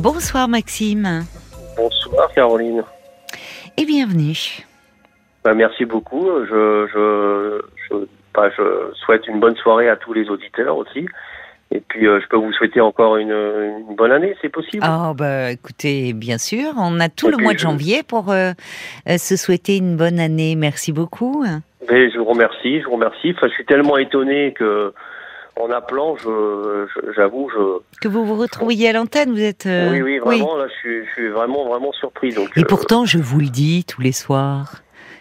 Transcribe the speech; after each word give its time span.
Bonsoir 0.00 0.46
Maxime. 0.46 1.24
Bonsoir 1.76 2.32
Caroline. 2.32 2.84
Et 3.76 3.84
bienvenue. 3.84 4.64
Bah, 5.44 5.54
merci 5.54 5.84
beaucoup. 5.84 6.24
Je, 6.48 6.86
je, 6.92 7.62
je, 7.88 7.94
bah, 8.32 8.48
je 8.56 8.94
souhaite 8.94 9.26
une 9.26 9.40
bonne 9.40 9.56
soirée 9.56 9.88
à 9.88 9.96
tous 9.96 10.12
les 10.12 10.28
auditeurs 10.28 10.76
aussi. 10.76 11.06
Et 11.72 11.80
puis, 11.80 12.06
euh, 12.06 12.20
je 12.20 12.28
peux 12.28 12.36
vous 12.36 12.52
souhaiter 12.52 12.80
encore 12.80 13.16
une, 13.16 13.32
une 13.88 13.96
bonne 13.96 14.12
année, 14.12 14.36
c'est 14.40 14.48
possible? 14.48 14.86
Oh, 14.88 15.14
bah, 15.14 15.50
écoutez, 15.50 16.12
bien 16.12 16.38
sûr, 16.38 16.74
on 16.76 17.00
a 17.00 17.08
tout 17.08 17.28
Et 17.28 17.32
le 17.32 17.36
mois 17.38 17.54
de 17.54 17.58
janvier 17.58 18.04
pour 18.04 18.30
euh, 18.30 18.52
euh, 19.08 19.18
se 19.18 19.36
souhaiter 19.36 19.78
une 19.78 19.96
bonne 19.96 20.20
année. 20.20 20.54
Merci 20.54 20.92
beaucoup. 20.92 21.44
Mais 21.90 22.10
je 22.10 22.18
vous 22.18 22.24
remercie, 22.24 22.80
je 22.80 22.84
vous 22.86 22.94
remercie. 22.94 23.34
Enfin, 23.36 23.48
je 23.48 23.54
suis 23.54 23.66
tellement 23.66 23.98
étonné 23.98 24.52
que, 24.52 24.94
en 25.60 25.70
appelant, 25.70 26.16
je, 26.16 26.86
je- 26.94 27.12
j'avoue, 27.16 27.48
je, 27.54 27.98
Que 28.00 28.08
vous 28.08 28.24
vous 28.24 28.36
retrouviez 28.36 28.88
à 28.90 28.92
l'antenne, 28.92 29.30
vous 29.32 29.40
êtes... 29.42 29.66
euh, 29.66 29.90
oui, 29.90 30.02
oui, 30.02 30.18
vraiment, 30.18 30.56
là, 30.56 30.66
je 30.68 30.74
suis, 30.78 31.06
je 31.06 31.10
suis 31.12 31.28
vraiment, 31.28 31.66
vraiment 31.68 31.92
surpris. 31.92 32.32
Donc, 32.32 32.50
Et 32.56 32.60
euh, 32.60 32.64
pourtant, 32.66 33.04
je 33.04 33.18
vous 33.18 33.40
le 33.40 33.48
dis 33.48 33.84
tous 33.84 34.00
les 34.00 34.12
soirs. 34.12 34.76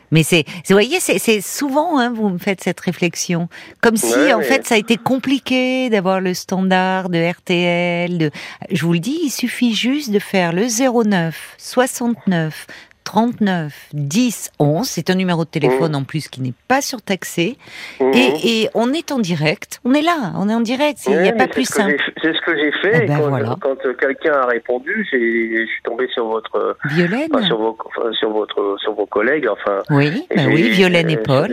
Mais 0.10 0.24
c'est, 0.24 0.46
vous 0.48 0.74
voyez, 0.74 1.02
c'est, 1.02 1.20
c'est 1.20 1.42
souvent, 1.42 2.00
hein, 2.00 2.14
vous 2.14 2.30
me 2.30 2.38
faites 2.38 2.62
cette 2.64 2.80
réflexion, 2.80 3.50
comme 3.82 3.98
si 3.98 4.14
Ouais, 4.16 4.32
en 4.34 4.38
mais- 4.38 4.44
fait 4.46 4.66
ça 4.66 4.76
a 4.76 4.78
été 4.78 4.96
compliqué 4.96 5.90
d'avoir 5.90 6.22
le 6.22 6.34
standard 6.34 7.10
de 7.10 7.18
RTL. 7.30 8.18
De, 8.18 8.32
je 8.72 8.86
vous 8.86 8.94
le 8.94 9.00
dis, 9.00 9.20
il 9.26 9.30
suffit 9.32 9.74
juste 9.76 10.12
de 10.12 10.20
faire 10.20 10.54
le 10.54 10.68
09 10.70 11.56
69 11.58 12.68
39 13.08 13.72
10 13.94 14.52
11. 14.60 14.86
C'est 14.86 15.10
un 15.10 15.16
numéro 15.16 15.46
de 15.46 15.50
téléphone 15.50 15.96
en 15.96 16.04
plus 16.04 16.28
qui 16.28 16.42
n'est 16.42 16.54
pas 16.68 16.82
surtaxé. 16.82 17.58
mhm. 18.02 18.12
Et, 18.14 18.64
et 18.64 18.70
on 18.74 18.92
est 18.92 19.14
en 19.14 19.20
direct. 19.20 19.80
On 19.86 19.94
est 19.94 20.02
là, 20.02 20.34
on 20.36 20.50
est 20.50 20.54
en 20.54 20.60
direct. 20.60 21.00
Il 21.08 21.18
n'y 21.18 21.30
a 21.30 21.32
pas 21.32 21.48
plus 21.48 21.64
simple. 21.64 21.96
C'est 22.22 22.34
ce 22.34 22.42
que 22.42 22.54
j'ai 22.58 22.72
fait. 22.82 23.04
Eh 23.04 23.08
ben, 23.08 23.18
quand 23.20 23.30
voilà. 23.30 23.56
quand, 23.62 23.78
euh, 23.86 23.94
quelqu'un 23.94 24.34
a 24.34 24.46
répondu, 24.48 25.08
je 25.10 25.18
suis 25.18 25.82
tombé 25.86 26.08
sur 26.14 26.26
votre, 26.28 26.76
Violaine. 26.90 27.30
enfin, 27.34 27.46
sur 27.46 27.58
vos, 27.58 27.78
enfin, 27.86 28.12
sur 28.12 28.30
votre, 28.32 28.76
sur 28.82 28.94
vos 28.94 29.06
collègues. 29.06 29.48
Enfin, 29.48 29.80
Oui, 29.90 30.26
Et 30.30 30.38
j'ai- 30.40 30.48
oui, 30.48 30.70
Violaine 30.72 31.10
et 31.10 31.16
euh, 31.18 31.24
Paul. 31.24 31.52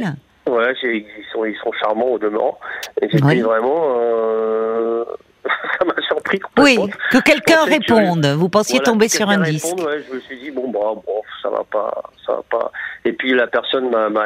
Ouais, 0.51 0.73
ils 0.83 1.07
sont, 1.33 1.45
ils 1.45 1.57
sont 1.62 1.70
charmants 1.81 2.09
au 2.11 2.19
demeurant. 2.19 2.59
Et 3.01 3.09
j'étais 3.12 3.25
Oui. 3.25 3.41
vraiment, 3.42 3.95
euh, 3.97 5.05
ça 5.78 5.84
m'a 5.84 5.95
surpris 6.06 6.41
Oui, 6.59 6.78
que 7.11 7.19
quelqu'un 7.19 7.59
pensais 7.64 7.78
que- 7.78 7.92
réponde. 7.95 8.27
Vous 8.27 8.48
pensiez 8.48 8.78
Voilà, 8.78 8.92
tomber 8.92 9.09
sur 9.09 9.28
un 9.28 9.39
disque. 9.42 9.67
réponde, 9.67 9.86
ouais, 9.86 10.03
je 10.09 10.14
me 10.14 10.20
suis 10.20 10.39
dit 10.39 10.51
bon, 10.51 10.70
bah, 10.70 10.81
bon, 11.06 11.23
ça 11.42 11.51
va 11.51 11.62
pas, 11.70 12.03
ça 12.27 12.33
va 12.34 12.42
pas. 12.51 12.73
Et 13.05 13.12
puis 13.12 13.34
la 13.34 13.47
personne 13.47 13.91
m'a, 13.91 14.09
m'a, 14.09 14.25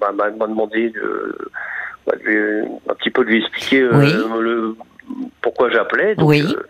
m'a, 0.00 0.12
m'a- 0.12 0.30
m'a 0.30 0.46
demandé 0.46 0.90
de, 0.90 1.38
bah, 2.06 2.14
de 2.16 2.24
lui- 2.28 2.68
un 2.90 2.94
petit 2.94 3.10
peu 3.10 3.24
de 3.24 3.30
lui 3.30 3.38
expliquer 3.40 3.80
euh, 3.82 3.90
Oui. 3.94 4.12
le, 4.40 4.76
pourquoi 5.42 5.70
j'appelais. 5.70 6.14
Oui. 6.18 6.42
euh, 6.42 6.62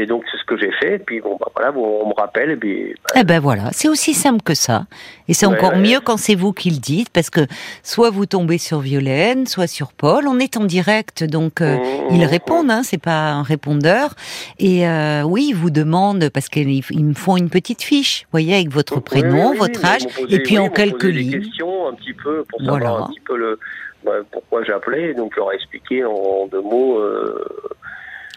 et 0.00 0.06
donc 0.06 0.24
c'est 0.30 0.38
ce 0.38 0.44
que 0.44 0.56
j'ai 0.58 0.72
fait. 0.80 0.94
Et 0.96 0.98
puis 0.98 1.20
bon, 1.20 1.36
bah 1.38 1.48
voilà, 1.54 1.72
on 1.76 2.08
me 2.08 2.14
rappelle. 2.14 2.50
Et 2.52 2.56
puis, 2.56 2.94
bah, 3.04 3.20
Eh 3.20 3.24
ben 3.24 3.40
voilà, 3.40 3.64
c'est 3.72 3.88
aussi 3.88 4.14
simple 4.14 4.42
que 4.42 4.54
ça. 4.54 4.86
Et 5.28 5.34
c'est 5.34 5.46
Ouais, 5.46 5.54
encore 5.56 5.72
ouais. 5.74 5.80
mieux 5.80 6.00
quand 6.00 6.16
c'est 6.16 6.34
vous 6.34 6.52
qui 6.52 6.70
le 6.70 6.78
dites, 6.78 7.10
parce 7.10 7.30
que 7.30 7.40
soit 7.82 8.10
vous 8.10 8.26
tombez 8.26 8.58
sur 8.58 8.80
Violaine, 8.80 9.46
soit 9.46 9.66
sur 9.66 9.92
Paul. 9.92 10.26
On 10.26 10.38
est 10.38 10.56
en 10.56 10.64
direct, 10.64 11.24
donc 11.24 11.60
euh, 11.60 11.76
mmh, 11.76 11.80
ils 12.14 12.20
mmh, 12.22 12.24
répondent, 12.24 12.70
hein, 12.70 12.82
c'est 12.82 13.02
pas 13.02 13.30
un 13.32 13.42
répondeur. 13.42 14.14
Et 14.58 14.88
euh, 14.88 15.22
oui, 15.22 15.48
ils 15.50 15.54
vous 15.56 15.70
demandent, 15.70 16.28
parce 16.30 16.48
qu'ils 16.48 16.82
ils 16.90 17.04
me 17.04 17.14
font 17.14 17.36
une 17.36 17.50
petite 17.50 17.82
fiche, 17.82 18.22
vous 18.24 18.30
voyez, 18.32 18.54
avec 18.54 18.70
votre 18.70 19.00
prénom, 19.00 19.50
oui, 19.50 19.52
oui, 19.52 19.58
votre 19.58 19.84
âge, 19.84 20.02
posé- 20.06 20.34
et 20.34 20.38
puis 20.40 20.58
oui, 20.58 20.64
en 20.66 20.68
quelques 20.68 21.06
des 21.06 21.12
lignes. 21.12 21.40
questions 21.40 21.88
un 21.88 21.94
petit 21.94 22.12
peu 22.14 22.44
pour 22.48 22.58
savoir 22.60 22.78
Voilà. 22.80 23.04
un 23.04 23.08
petit 23.08 23.20
peu 23.20 23.36
le 23.36 23.58
bah, 24.04 24.12
pourquoi 24.32 24.64
j'appelais. 24.64 25.12
Donc 25.14 25.32
je 25.34 25.40
leur 25.40 25.52
ai 25.52 25.56
expliqué 25.56 26.04
en 26.04 26.46
deux 26.50 26.62
mots. 26.62 26.98
euh, 26.98 27.44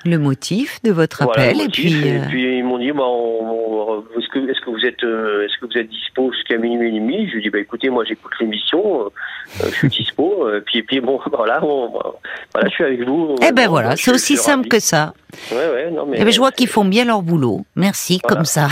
Le 0.05 0.17
motif 0.17 0.81
de 0.83 0.91
votre 0.91 1.23
voilà, 1.23 1.43
appel, 1.43 1.61
et 1.61 1.69
puis... 1.69 1.93
Et 2.07 2.17
euh, 2.17 2.25
puis 2.29 2.57
ils 2.57 2.63
m'ont 2.63 2.77
dit 2.77 2.91
bah, 2.91 3.03
est-ce 4.17 4.27
que 4.29 4.49
est-ce 4.49 4.59
que 4.61 4.69
vous 4.69 4.85
êtes 4.85 5.03
euh, 5.03 5.45
est-ce 5.45 5.57
que 5.59 5.65
vous 5.71 5.77
êtes 5.79 5.89
dispo 5.89 6.31
jusqu'à 6.33 6.57
minuit 6.57 6.89
et 6.95 6.99
demi? 6.99 7.27
Je 7.27 7.33
lui 7.33 7.39
ai 7.39 7.43
dit 7.43 7.49
bah 7.49 7.59
écoutez 7.59 7.89
moi 7.89 8.03
j'écoute 8.07 8.31
l'émission, 8.39 9.05
euh, 9.05 9.09
je 9.69 9.69
suis 9.75 9.87
dispo. 9.89 10.45
puis 10.65 10.83
puis 10.83 10.99
bon 10.99 11.19
voilà 11.31 11.63
on- 11.63 11.91
voilà 12.53 12.69
je 12.69 12.73
suis 12.73 12.83
avec 12.83 13.01
vous. 13.07 13.35
Eh 13.47 13.51
ben 13.51 13.67
voilà, 13.69 13.95
c'est 13.95 14.11
aussi 14.11 14.35
simple 14.37 14.57
ravi. 14.59 14.69
que 14.69 14.79
ça. 14.79 15.13
Ouais 15.51 15.57
ouais 15.57 15.91
non 15.91 16.05
mais. 16.05 16.17
Eh 16.19 16.23
ben, 16.25 16.31
je 16.31 16.37
vois 16.39 16.51
qu'ils 16.51 16.67
font 16.67 16.85
bien 16.85 17.05
leur 17.05 17.21
boulot. 17.21 17.61
Merci, 17.75 18.19
Voilà. 18.23 18.35
comme 18.35 18.45
ça. 18.45 18.67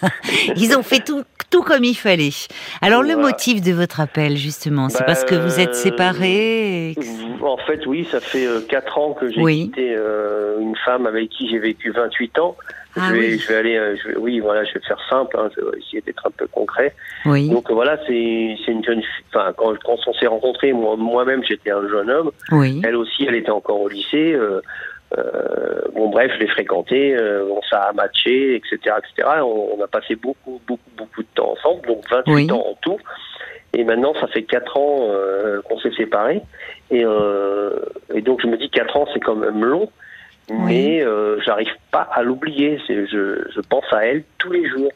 Ils 0.56 0.76
ont 0.76 0.82
fait 0.82 1.00
tout, 1.04 1.22
tout 1.50 1.62
comme 1.62 1.82
il 1.84 1.94
fallait. 1.94 2.30
Alors, 2.80 3.02
le 3.02 3.16
motif 3.16 3.60
de 3.60 3.72
votre 3.72 4.00
appel, 4.00 4.36
justement, 4.36 4.88
c'est 4.88 5.00
Bah, 5.00 5.04
parce 5.06 5.24
que 5.24 5.34
vous 5.34 5.58
êtes 5.60 5.74
séparés 5.74 6.90
et 6.90 6.94
En 7.42 7.56
fait, 7.58 7.84
oui, 7.86 8.06
ça 8.10 8.20
fait 8.20 8.46
4 8.68 8.98
ans 8.98 9.12
que 9.14 9.30
j'ai 9.30 9.40
Oui. 9.42 9.64
quitté 9.66 9.96
une 10.66 10.76
femme 10.84 11.06
avec 11.06 11.28
qui 11.30 11.48
j'ai 11.48 11.58
vécu 11.58 11.90
28 11.90 12.38
ans. 12.38 12.56
Ah 12.98 13.08
je, 13.08 13.12
vais, 13.14 13.18
oui. 13.20 13.38
je 13.38 13.48
vais 13.48 13.56
aller, 13.56 13.76
euh, 13.76 13.94
je 14.02 14.08
vais- 14.08 14.16
oui, 14.16 14.40
voilà, 14.40 14.64
je 14.64 14.72
vais 14.74 14.80
faire 14.80 14.98
simple, 15.10 15.36
hein, 15.38 15.50
je 15.54 15.60
vais 15.60 15.78
essayer 15.78 16.00
d'être 16.00 16.26
un 16.26 16.30
peu 16.30 16.46
concret. 16.46 16.94
Oui, 17.26 17.48
Donc 17.50 17.70
voilà, 17.70 17.98
c'est 18.06 18.14
une 18.14 18.82
jeune 18.84 19.02
fille. 19.02 19.24
Enfin, 19.34 19.52
quand, 19.56 19.76
quand 19.84 19.96
on 20.06 20.14
s'est 20.14 20.26
rencontrés, 20.26 20.72
moi- 20.72 20.96
moi-même, 20.96 21.42
j'étais 21.44 21.70
un 21.70 21.86
jeune 21.88 22.10
homme. 22.10 22.30
oui. 22.52 22.80
Elle 22.84 22.96
aussi, 22.96 23.24
elle 23.26 23.34
était 23.36 23.50
encore 23.50 23.80
au 23.82 23.88
lycée. 23.88 24.32
euh, 24.32 24.60
euh, 25.16 25.82
bon, 25.94 26.08
bref, 26.08 26.32
je 26.34 26.40
l'ai 26.40 26.48
fréquentée, 26.48 27.14
euh, 27.16 27.44
on 27.50 27.60
ça 27.70 27.78
a 27.80 27.92
matché, 27.92 28.56
etc., 28.56 28.76
etc. 28.98 29.28
On, 29.42 29.76
on 29.78 29.84
a 29.84 29.86
passé 29.86 30.16
beaucoup, 30.16 30.60
beaucoup, 30.66 30.90
beaucoup 30.96 31.22
de 31.22 31.28
temps 31.34 31.52
ensemble, 31.52 31.86
donc 31.86 32.02
28 32.10 32.32
Oui. 32.34 32.50
ans 32.50 32.64
en 32.66 32.74
tout. 32.80 32.98
Et 33.74 33.84
maintenant, 33.84 34.14
ça 34.20 34.26
fait 34.28 34.42
4 34.44 34.76
ans 34.78 35.06
qu'on 35.68 35.78
s'est 35.80 35.92
séparés. 35.98 36.40
Et, 36.90 37.04
et 38.14 38.20
donc, 38.22 38.40
je 38.40 38.46
me 38.46 38.56
dis 38.56 38.70
4 38.70 38.96
ans, 38.96 39.06
c'est 39.12 39.20
quand 39.20 39.34
même 39.36 39.62
long. 39.64 39.90
Mais 40.50 41.02
euh, 41.02 41.40
j'arrive 41.44 41.72
pas 41.90 42.08
à 42.12 42.22
l'oublier. 42.22 42.78
Je, 42.88 43.04
je 43.06 43.60
pense 43.68 43.84
à 43.92 44.06
elle 44.06 44.22
tous 44.38 44.52
les 44.52 44.68
jours. 44.68 44.92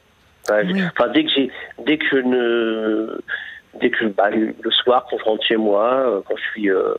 Enfin, 0.48 0.62
Oui. 0.64 0.80
dès 1.14 1.24
que 1.24 1.30
j'ai, 1.30 1.50
dès 1.84 1.98
que 1.98 2.06
je 2.06 2.16
ne, 2.16 3.18
dès 3.80 3.90
que 3.90 4.04
bah, 4.06 4.30
le 4.30 4.54
soir 4.70 5.06
quand 5.10 5.18
je 5.18 5.24
rentre 5.24 5.44
chez 5.44 5.56
moi, 5.56 5.92
euh, 5.92 6.20
quand 6.26 6.36
je 6.36 6.42
suis, 6.52 6.70
euh, 6.70 6.94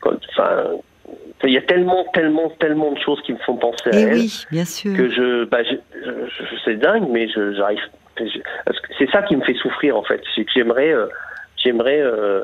quand, 0.00 0.12
enfin, 0.30 0.64
il 1.44 1.50
y 1.52 1.58
a 1.58 1.62
tellement, 1.62 2.04
tellement, 2.14 2.48
tellement 2.58 2.92
de 2.92 2.98
choses 2.98 3.20
qui 3.22 3.32
me 3.34 3.38
font 3.38 3.56
penser 3.56 3.90
à 3.90 3.96
Et 3.98 4.00
elle 4.02 4.08
Eh 4.12 4.14
oui, 4.14 4.44
bien 4.50 4.64
sûr. 4.64 4.96
que 4.96 5.08
je, 5.10 5.44
bah, 5.44 5.62
je, 5.62 5.74
je, 6.02 6.10
je- 6.26 6.56
c'est 6.64 6.76
dingue, 6.76 7.06
mais 7.10 7.28
je, 7.28 7.52
j'arrive. 7.52 7.80
c'est 8.98 9.10
ça 9.10 9.22
qui 9.22 9.36
me 9.36 9.42
fait 9.42 9.54
souffrir 9.54 9.96
en 9.96 10.02
fait. 10.04 10.22
C'est 10.34 10.44
que 10.44 10.50
j'aimerais, 10.54 10.92
euh, 10.92 11.06
j'aimerais 11.56 12.00
euh, 12.00 12.42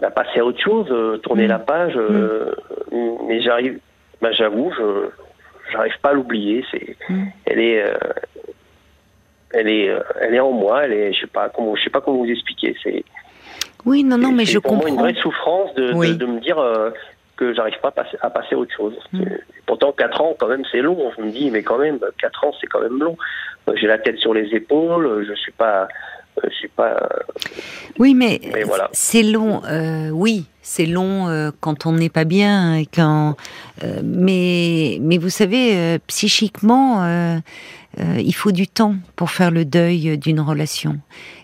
bah, 0.00 0.10
passer 0.10 0.40
à 0.40 0.44
autre 0.44 0.60
chose, 0.60 0.88
euh, 0.90 1.18
tourner 1.18 1.46
Mm. 1.46 1.50
la 1.50 1.58
page, 1.60 1.92
euh, 1.96 2.52
mais 3.28 3.40
j'arrive. 3.40 3.78
Bah, 4.22 4.30
j'avoue, 4.32 4.72
je, 4.78 5.08
j'arrive 5.72 5.98
pas 6.00 6.10
à 6.10 6.12
l'oublier. 6.14 6.64
C'est, 6.70 6.96
Mm. 7.10 7.24
elle 7.46 7.58
est, 7.60 7.82
euh, 7.82 7.94
elle 9.52 9.68
est, 9.68 9.88
euh, 9.90 10.00
elle 10.20 10.34
est 10.34 10.40
en 10.40 10.52
moi. 10.52 10.84
Elle 10.84 10.92
est, 10.92 11.12
je 11.12 11.20
sais 11.22 11.26
pas 11.26 11.48
comment, 11.50 11.74
je 11.76 11.82
sais 11.82 11.90
pas 11.90 12.00
comment 12.00 12.18
vous 12.24 12.30
expliquer. 12.30 12.74
C'est, 12.82 13.04
Oui, 13.84 14.04
non, 14.04 14.16
non, 14.16 14.30
mais 14.32 14.44
je 14.44 14.58
pour 14.60 14.76
moi 14.76 14.84
une 14.88 14.94
comprends. 14.94 15.10
vraie 15.10 15.20
souffrance 15.20 15.74
de, 15.74 15.88
de- 15.88 15.94
Oui. 15.94 16.16
de 16.16 16.24
me 16.26 16.40
dire 16.40 16.58
euh, 16.58 16.90
que 17.36 17.52
j'arrive 17.52 17.78
pas 17.80 17.88
à 17.88 17.90
passer, 17.90 18.16
à 18.20 18.30
passer 18.30 18.54
à 18.54 18.58
autre 18.58 18.74
chose. 18.74 18.94
Mm. 19.12 19.24
C'est- 19.24 19.40
Pourtant, 19.66 19.92
4 19.92 20.20
ans, 20.20 20.36
quand 20.38 20.48
même, 20.48 20.64
c'est 20.70 20.80
long. 20.82 21.10
Je 21.16 21.22
me 21.22 21.30
dis, 21.30 21.50
mais 21.50 21.62
quand 21.62 21.78
même, 21.78 21.98
4 22.20 22.44
ans, 22.44 22.52
c'est 22.60 22.66
quand 22.66 22.80
même 22.80 22.98
long. 23.00 23.16
Euh, 23.68 23.72
J'ai 23.76 23.86
la 23.86 23.98
tête 23.98 24.18
sur 24.18 24.34
les 24.34 24.54
épaules, 24.54 25.06
euh, 25.06 25.24
je 25.28 25.34
suis 25.34 25.52
pas. 25.52 25.82
euh, 26.38 26.42
Je 26.48 26.54
suis 26.54 26.68
pas. 26.68 27.08
Oui, 27.98 28.14
mais, 28.14 28.40
Mais 28.52 28.62
voilà. 28.64 28.88
c'est 28.92 29.22
long. 29.22 29.62
oui, 30.12 30.46
c'est 30.62 30.86
long 30.86 31.28
euh, 31.28 31.50
quand 31.60 31.86
on 31.86 31.92
n'est 31.92 32.08
pas 32.08 32.24
bien. 32.24 32.76
Et 32.76 32.86
quand, 32.86 33.36
euh, 33.82 34.00
mais, 34.04 34.98
mais 35.02 35.18
vous 35.18 35.28
savez, 35.30 35.76
euh, 35.76 35.98
psychiquement, 36.06 37.02
euh, 37.04 37.38
euh, 37.98 38.20
il 38.24 38.32
faut 38.34 38.52
du 38.52 38.66
temps 38.68 38.94
pour 39.16 39.30
faire 39.30 39.50
le 39.50 39.64
deuil 39.64 40.16
d'une 40.18 40.40
relation. 40.40 40.98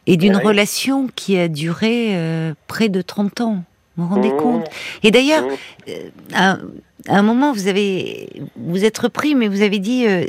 Et 0.06 0.16
d'une 0.16 0.36
Ouais. 0.36 0.42
relation 0.44 1.08
qui 1.14 1.36
a 1.36 1.48
duré 1.48 2.16
euh, 2.16 2.54
près 2.68 2.88
de 2.88 3.02
30 3.02 3.40
ans. 3.42 3.64
Vous 3.96 4.04
vous 4.04 4.10
rendez 4.10 4.28
Mmh. 4.28 4.36
compte? 4.36 4.66
Et 5.02 5.10
d'ailleurs, 5.10 5.42
Mmh. 5.44 5.90
euh, 5.90 6.10
à, 6.32 6.52
à 7.08 7.18
un 7.18 7.22
moment, 7.22 7.52
vous 7.52 7.66
avez, 7.66 8.28
vous 8.56 8.84
êtes 8.84 8.96
repris, 8.98 9.34
mais 9.34 9.48
vous 9.48 9.62
avez 9.62 9.78
dit, 9.80 10.06
euh, 10.06 10.24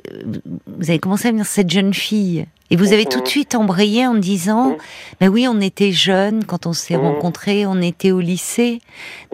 vous 0.67 0.89
avez 0.89 0.99
commencé 0.99 1.27
à 1.27 1.31
venir 1.31 1.45
cette 1.45 1.69
jeune 1.69 1.93
fille, 1.93 2.45
et 2.71 2.75
vous 2.75 2.93
avez 2.93 3.05
tout 3.05 3.19
de 3.19 3.23
Mhm. 3.23 3.29
suite 3.29 3.55
embrayé 3.55 4.05
en 4.07 4.15
disant, 4.15 4.69
Mhm. 4.69 4.77
ben 5.21 5.29
oui, 5.29 5.47
on 5.47 5.59
était 5.61 5.91
jeunes 5.91 6.43
quand 6.45 6.65
on 6.65 6.73
s'est 6.73 6.95
Mhm. 6.97 7.03
rencontrés, 7.03 7.65
on 7.65 7.81
était 7.81 8.11
au 8.11 8.19
lycée, 8.19 8.81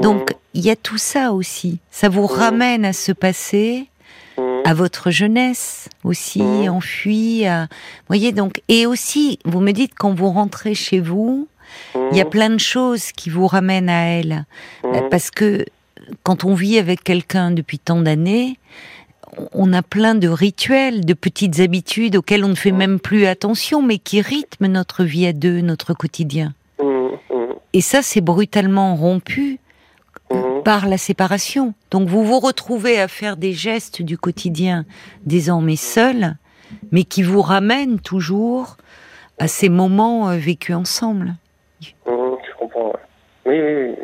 donc 0.01 0.33
il 0.53 0.61
y 0.65 0.69
a 0.69 0.75
tout 0.75 0.97
ça 0.97 1.33
aussi. 1.33 1.79
Ça 1.91 2.09
vous 2.09 2.25
ramène 2.27 2.85
à 2.85 2.93
ce 2.93 3.11
passé, 3.11 3.87
à 4.65 4.73
votre 4.73 5.11
jeunesse 5.11 5.87
aussi, 6.03 6.41
enfuie. 6.69 7.45
À... 7.45 7.67
voyez 8.07 8.31
donc, 8.31 8.61
et 8.67 8.85
aussi, 8.85 9.39
vous 9.45 9.59
me 9.61 9.71
dites 9.71 9.93
quand 9.97 10.13
vous 10.13 10.29
rentrez 10.29 10.75
chez 10.75 10.99
vous, 10.99 11.47
il 12.11 12.17
y 12.17 12.21
a 12.21 12.25
plein 12.25 12.49
de 12.49 12.59
choses 12.59 13.11
qui 13.11 13.29
vous 13.29 13.47
ramènent 13.47 13.89
à 13.89 14.03
elle. 14.19 14.45
Parce 15.11 15.29
que 15.31 15.65
quand 16.23 16.43
on 16.43 16.53
vit 16.53 16.77
avec 16.77 17.03
quelqu'un 17.03 17.51
depuis 17.51 17.79
tant 17.79 17.99
d'années, 18.01 18.57
on 19.53 19.73
a 19.73 19.81
plein 19.81 20.15
de 20.15 20.27
rituels, 20.27 21.05
de 21.05 21.13
petites 21.13 21.59
habitudes 21.59 22.15
auxquelles 22.15 22.45
on 22.45 22.49
ne 22.49 22.55
fait 22.55 22.71
même 22.71 22.99
plus 22.99 23.25
attention, 23.25 23.81
mais 23.81 23.97
qui 23.97 24.21
rythment 24.21 24.67
notre 24.67 25.03
vie 25.03 25.27
à 25.27 25.33
deux, 25.33 25.61
notre 25.61 25.93
quotidien. 25.93 26.53
Mmh. 26.81 26.85
Mmh. 26.85 27.53
Et 27.73 27.81
ça, 27.81 28.01
c'est 28.01 28.21
brutalement 28.21 28.95
rompu 28.95 29.59
Mmh. 30.31 30.63
par 30.63 30.87
la 30.87 30.97
séparation. 30.97 31.75
Donc 31.91 32.07
vous 32.07 32.23
vous 32.23 32.39
retrouvez 32.39 32.99
à 32.99 33.07
faire 33.07 33.37
des 33.37 33.53
gestes 33.53 34.01
du 34.01 34.17
quotidien 34.17 34.85
désormais 35.25 35.75
seuls, 35.75 36.35
mais 36.91 37.03
qui 37.03 37.21
vous 37.21 37.43
ramène 37.43 37.99
toujours 37.99 38.77
à 39.37 39.47
ces 39.47 39.69
moments 39.69 40.29
euh, 40.29 40.37
vécus 40.37 40.75
ensemble. 40.75 41.35
Mmh, 42.07 42.11
je 42.11 42.57
comprends. 42.57 42.93
Oui, 43.45 43.61
oui, 43.61 43.95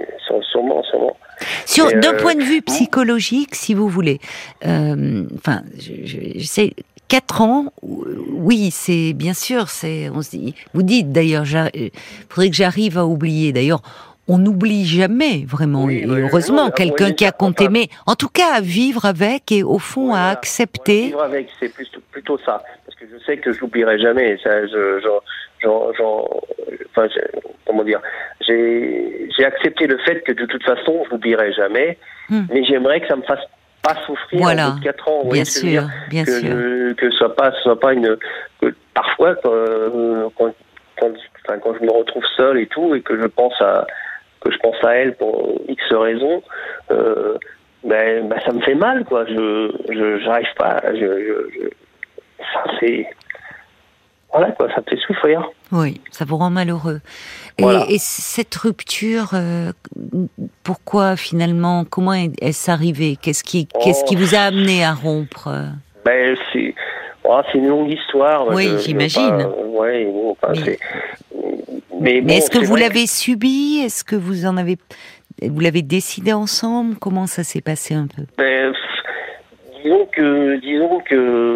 sûrement, 0.52 0.84
sûrement. 0.84 1.18
Sur 1.66 1.88
d'un 1.92 2.14
point 2.14 2.36
de 2.36 2.44
vue 2.44 2.62
psychologique, 2.62 3.56
si 3.56 3.74
vous 3.74 3.88
voulez, 3.88 4.20
enfin, 4.64 5.64
je, 5.80 6.38
je, 6.38 6.46
sais, 6.46 6.74
quatre 7.08 7.42
ans, 7.42 7.74
oui, 7.82 8.70
c'est 8.72 9.12
bien 9.14 9.34
sûr, 9.34 9.68
c'est, 9.68 10.10
on 10.10 10.22
se 10.22 10.32
dit, 10.32 10.56
vous 10.74 10.82
dites 10.84 11.12
d'ailleurs, 11.12 11.46
il 11.74 11.92
faudrait 12.30 12.50
que 12.50 12.56
j'arrive 12.56 12.98
à 12.98 13.06
oublier. 13.06 13.52
D'ailleurs, 13.52 13.82
on 14.30 14.38
n'oublie 14.38 14.86
jamais 14.86 15.44
vraiment, 15.46 15.90
et 15.90 16.06
heureusement, 16.06 16.72
quelqu'un 16.72 17.12
qui 17.12 17.26
a 17.26 17.34
compté, 17.34 17.68
mais 17.68 17.90
en 18.06 18.16
tout 18.16 18.30
cas 18.30 18.54
à 18.54 18.62
vivre 18.62 19.04
avec 19.04 19.52
et 19.52 19.62
au 19.62 19.78
fond 19.78 20.14
à 20.14 20.30
accepter. 20.30 21.08
vivre 21.08 21.24
avec, 21.24 21.50
c'est 21.60 21.74
plutôt, 21.74 22.00
plutôt, 22.12 22.38
ça, 22.46 22.64
parce 22.86 22.98
que 22.98 23.06
je 23.12 23.22
sais 23.26 23.38
que 23.38 23.52
je 23.52 23.60
n'oublierai 23.60 24.00
jamais. 24.00 24.38
Ça, 24.42 24.66
je, 24.68 25.06
enfin, 26.92 27.08
comment 27.66 27.84
dire, 27.84 28.00
j'ai 28.48 29.46
accepté 29.46 29.88
le 29.88 29.98
fait 30.00 30.22
que 30.22 30.32
de 30.32 30.46
toute 30.46 30.64
façon, 30.64 31.04
je 31.06 31.12
n'oublierai 31.12 31.54
jamais, 31.54 31.98
hmm. 32.30 32.44
mais 32.52 32.64
j'aimerais 32.64 33.02
que 33.02 33.08
ça 33.08 33.16
me 33.16 33.24
fasse 33.24 33.46
pas 33.82 33.96
souffrir 34.06 34.42
voilà. 34.42 34.70
en 34.70 34.72
bout 34.72 34.80
de 34.80 34.84
4 34.86 35.08
ans. 35.08 35.24
Bien 35.26 35.46
sûr, 35.46 35.84
bien 36.10 36.24
que, 36.24 36.32
sûr. 36.32 36.96
que 36.98 37.10
ce 37.10 37.18
soit 37.18 37.36
pas, 37.36 37.52
soit 37.64 37.80
pas 37.80 37.94
une. 37.94 38.18
Que 38.62 38.74
parfois, 38.94 39.36
quand, 39.36 40.54
quand, 41.00 41.14
quand, 41.62 41.74
je 41.80 41.86
me 41.86 41.92
retrouve 41.92 42.24
seul 42.38 42.60
et 42.60 42.68
tout, 42.68 42.96
et 42.96 43.02
que 43.02 43.20
je 43.20 43.28
pense 43.28 43.60
à 43.62 43.86
que 44.42 44.52
je 44.52 44.58
pense 44.58 44.84
à 44.84 44.96
elle 44.96 45.16
pour 45.16 45.62
X 45.68 45.84
raisons, 45.92 46.42
euh, 46.92 47.38
ben, 47.84 48.28
ben, 48.28 48.40
ça 48.46 48.52
me 48.52 48.62
fait 48.62 48.76
mal, 48.76 49.04
quoi. 49.06 49.26
Je, 49.26 50.20
j'arrive 50.24 50.54
pas. 50.58 50.82
Je, 50.94 51.50
je, 51.54 51.70
ça 52.54 52.64
c'est 52.80 53.08
voilà 54.34 54.52
quoi, 54.52 54.68
ça 54.74 54.82
fait 54.88 54.98
souffrir. 54.98 55.50
Oui, 55.72 56.02
ça 56.12 56.26
vous 56.26 56.38
rend 56.38 56.50
malheureux. 56.50 57.02
Et, 57.58 57.98
cette 58.00 58.56
rupture, 58.56 59.32
euh, 59.34 59.72
pourquoi 60.64 61.16
finalement, 61.16 61.86
comment 61.90 62.14
est-ce 62.14 62.72
arrivé 62.72 63.18
Qu'est-ce 63.22 63.44
qui, 63.44 63.68
qu'est-ce 63.84 64.04
qui 64.06 64.16
vous 64.16 64.36
a 64.36 64.40
amené 64.40 64.84
à 64.84 64.94
rompre? 64.94 65.50
Ben, 66.06 66.36
c'est, 66.52 66.74
oh, 67.24 67.40
c'est 67.52 67.58
une 67.58 67.68
longue 67.68 67.92
histoire. 67.92 68.48
Oui, 68.48 68.70
j'imagine. 68.80 69.46
ouais, 69.68 70.06
bon, 70.06 70.36
mais, 70.44 70.78
mais, 72.00 72.22
mais 72.22 72.38
est-ce 72.38 72.50
que 72.50 72.66
vous 72.66 72.76
l'avez 72.76 73.06
subi? 73.06 73.82
Est-ce 73.84 74.04
que 74.04 74.16
vous 74.16 74.46
en 74.46 74.58
avez, 74.58 74.78
vous 75.42 75.60
l'avez 75.60 75.82
décidé 75.84 76.34
ensemble? 76.34 76.96
Comment 76.96 77.28
ça 77.28 77.44
s'est 77.44 77.62
passé 77.62 77.94
un 77.94 78.08
peu? 78.08 78.24
Ben, 78.38 78.74
Disons 79.84 80.08
que, 80.12 80.60
disons 80.60 81.00
que 81.00 81.51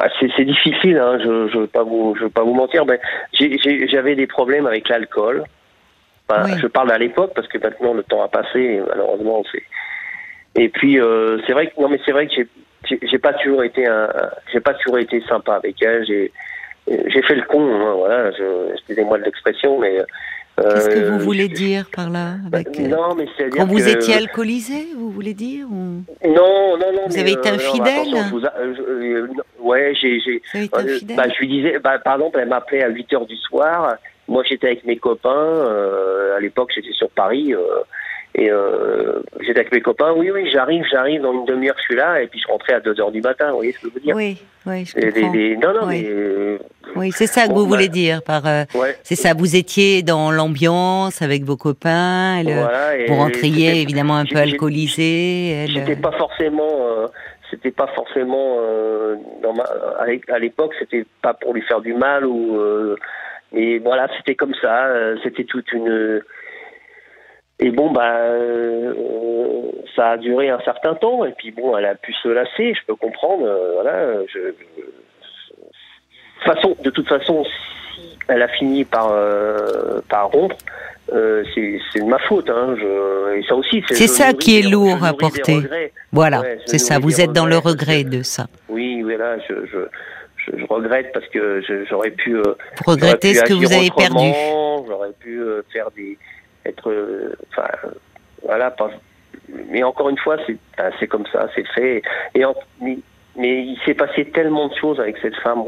bah, 0.00 0.08
c'est 0.18 0.44
difficile, 0.44 0.96
hein, 0.96 1.18
je 1.22 1.28
ne 1.28 1.60
veux, 1.60 1.66
pas 1.66 1.82
vous, 1.82 2.14
je 2.16 2.24
veux 2.24 2.30
pas 2.30 2.42
vous 2.42 2.54
mentir, 2.54 2.86
mais 2.86 2.98
j'avais 3.34 4.14
des 4.14 4.26
problèmes 4.26 4.66
avec 4.66 4.88
l'alcool. 4.88 5.44
Je 6.58 6.66
parle 6.68 6.90
à 6.90 6.96
l'époque 6.96 7.32
parce 7.34 7.48
que 7.48 7.58
maintenant 7.58 7.92
le 7.92 8.02
temps 8.02 8.22
a 8.22 8.28
passé, 8.28 8.80
malheureusement. 8.88 9.42
Et 10.54 10.68
puis 10.70 10.98
euh, 10.98 11.38
c'est 11.46 11.52
vrai 11.52 11.66
que 11.66 11.78
non, 11.78 11.88
mais 11.88 12.00
c'est 12.06 12.12
vrai 12.12 12.28
que 12.28 12.32
j'ai 13.02 13.18
pas 13.18 13.34
toujours 13.34 13.62
été 13.62 13.86
j'ai 14.52 14.60
pas 14.60 14.72
toujours 14.74 14.98
été 14.98 15.20
sympa 15.28 15.56
avec 15.56 15.82
elle. 15.82 16.06
J'ai 16.06 16.32
j'ai 16.88 17.22
fait 17.22 17.34
le 17.34 17.42
con, 17.42 17.68
hein, 17.68 17.94
voilà. 17.96 18.30
Excusez-moi 18.72 19.18
de 19.18 19.24
l'expression, 19.24 19.78
mais 19.80 19.98
Qu'est-ce 20.60 20.88
que 20.88 21.08
vous 21.08 21.14
euh, 21.14 21.24
voulez 21.24 21.48
dire 21.48 21.86
par 21.94 22.10
là 22.10 22.34
avec, 22.52 22.78
euh, 22.78 22.88
Non, 22.88 23.14
mais 23.14 23.26
c'est 23.36 23.50
Quand 23.50 23.66
vous 23.66 23.88
étiez 23.88 24.14
alcoolisé, 24.14 24.88
vous 24.96 25.10
voulez 25.10 25.34
dire 25.34 25.66
ou... 25.70 26.02
Non, 26.26 26.76
non, 26.76 26.92
non. 26.92 27.06
Vous 27.08 27.18
avez 27.18 27.32
été 27.32 27.48
infidèle? 27.48 28.14
Ouais, 29.60 29.94
j'ai. 30.00 30.20
j'ai 30.20 30.42
bah, 31.14 31.24
je 31.28 31.38
lui 31.38 31.48
disais, 31.48 31.78
bah, 31.78 31.98
par 31.98 32.16
exemple, 32.16 32.38
elle 32.40 32.48
m'appelait 32.48 32.82
à 32.82 32.88
8 32.88 33.12
h 33.12 33.26
du 33.26 33.36
soir. 33.36 33.96
Moi, 34.28 34.42
j'étais 34.48 34.68
avec 34.68 34.84
mes 34.84 34.96
copains. 34.96 35.66
à 36.36 36.40
l'époque, 36.40 36.70
j'étais 36.74 36.92
sur 36.92 37.10
Paris. 37.10 37.54
Et 38.34 38.50
euh, 38.50 39.22
j'étais 39.40 39.60
avec 39.60 39.72
mes 39.72 39.80
copains, 39.80 40.12
oui, 40.12 40.30
oui, 40.30 40.48
j'arrive, 40.50 40.84
j'arrive, 40.90 41.20
dans 41.20 41.32
une 41.32 41.46
demi-heure, 41.46 41.74
je 41.78 41.82
suis 41.82 41.96
là, 41.96 42.22
et 42.22 42.28
puis 42.28 42.40
je 42.40 42.46
rentrais 42.46 42.74
à 42.74 42.80
2 42.80 43.00
heures 43.00 43.10
du 43.10 43.20
matin, 43.20 43.50
vous 43.50 43.56
voyez 43.56 43.72
ce 43.72 43.80
que 43.80 43.88
je 43.88 43.94
veux 43.94 44.00
dire 44.00 44.14
Oui, 44.14 44.40
oui, 44.66 44.84
je 44.84 44.94
comprends. 44.94 45.72
non, 45.72 45.80
non, 45.80 45.88
oui. 45.88 46.02
mais... 46.02 46.08
Euh, 46.08 46.58
oui, 46.94 47.10
c'est 47.12 47.26
ça 47.26 47.48
que 47.48 47.52
vous 47.52 47.66
voulez 47.66 47.88
bah, 47.88 47.92
dire, 47.92 48.22
par... 48.22 48.46
Euh, 48.46 48.62
c'est 49.02 49.16
ça, 49.16 49.34
vous 49.34 49.56
étiez 49.56 50.02
dans 50.02 50.30
l'ambiance 50.30 51.22
avec 51.22 51.42
vos 51.42 51.56
copains, 51.56 52.42
vous 53.08 53.14
rentriez 53.16 53.82
évidemment 53.82 54.16
un 54.16 54.26
peu 54.26 54.38
alcoolisé. 54.38 55.66
C'était 55.74 55.96
pas 55.96 56.12
forcément... 56.12 57.08
c'était 57.50 57.72
pas 57.72 57.88
forcément 57.96 58.58
dans 59.42 59.54
ma, 59.54 59.64
à 60.28 60.38
l'époque, 60.38 60.72
c'était 60.78 61.04
pas 61.20 61.34
pour 61.34 61.52
lui 61.52 61.62
faire 61.62 61.80
du 61.80 61.94
mal 61.94 62.24
ou... 62.24 62.60
mais 63.52 63.78
voilà, 63.78 64.08
c'était 64.18 64.36
comme 64.36 64.54
ça, 64.62 64.86
c'était 65.24 65.44
toute 65.44 65.72
une 65.72 66.22
et 67.60 67.70
bon, 67.70 67.90
bah, 67.90 68.14
euh, 68.14 68.94
ça 69.94 70.12
a 70.12 70.16
duré 70.16 70.48
un 70.48 70.60
certain 70.60 70.94
temps, 70.94 71.26
et 71.26 71.32
puis 71.32 71.50
bon, 71.50 71.76
elle 71.76 71.84
a 71.84 71.94
pu 71.94 72.12
se 72.14 72.28
lasser, 72.28 72.74
je 72.74 72.86
peux 72.86 72.96
comprendre, 72.96 73.44
euh, 73.44 73.72
voilà. 73.74 74.24
Je, 74.26 74.38
façon, 76.42 76.74
de 76.82 76.88
toute 76.88 77.06
façon, 77.06 77.44
si 77.94 78.16
elle 78.28 78.40
a 78.40 78.48
fini 78.48 78.84
par, 78.86 79.10
euh, 79.12 80.00
par 80.08 80.30
rompre, 80.30 80.56
c'est 81.08 82.00
de 82.00 82.08
ma 82.08 82.18
faute. 82.20 82.48
Hein, 82.48 82.76
je, 82.78 83.36
et 83.36 83.42
ça 83.42 83.54
aussi, 83.54 83.84
c'est 83.88 84.06
ça 84.06 84.32
qui 84.32 84.58
est 84.58 84.62
lourd 84.62 85.04
à 85.04 85.12
porter. 85.12 85.60
Voilà, 86.12 86.42
c'est 86.64 86.78
ça. 86.78 86.98
Vous 86.98 87.20
êtes 87.20 87.32
dans 87.32 87.46
le 87.46 87.58
regret 87.58 88.04
de 88.04 88.22
ça. 88.22 88.46
Oui, 88.70 89.02
voilà, 89.02 89.36
je, 89.40 89.66
je, 89.66 90.56
je, 90.56 90.64
regrette 90.64 91.12
parce 91.12 91.26
que 91.28 91.60
j'aurais 91.90 92.12
pu. 92.12 92.38
regretter 92.86 93.34
ce 93.34 93.44
que 93.44 93.52
vous 93.52 93.70
avez 93.70 93.90
perdu. 93.90 94.32
J'aurais 94.88 95.12
pu 95.20 95.42
faire 95.72 95.90
des 95.90 96.16
être, 96.66 96.90
euh, 96.90 97.36
enfin, 97.50 97.68
voilà, 98.44 98.74
mais 99.68 99.82
encore 99.82 100.08
une 100.08 100.18
fois, 100.18 100.36
c'est 100.46 100.56
c'est 100.98 101.06
comme 101.06 101.26
ça, 101.32 101.48
c'est 101.54 101.66
fait. 101.68 102.02
Et 102.34 102.42
mais, 103.36 103.64
il 103.64 103.78
s'est 103.86 103.94
passé 103.94 104.26
tellement 104.26 104.68
de 104.68 104.74
choses 104.74 104.98
avec 105.00 105.16
cette 105.18 105.36
femme. 105.36 105.62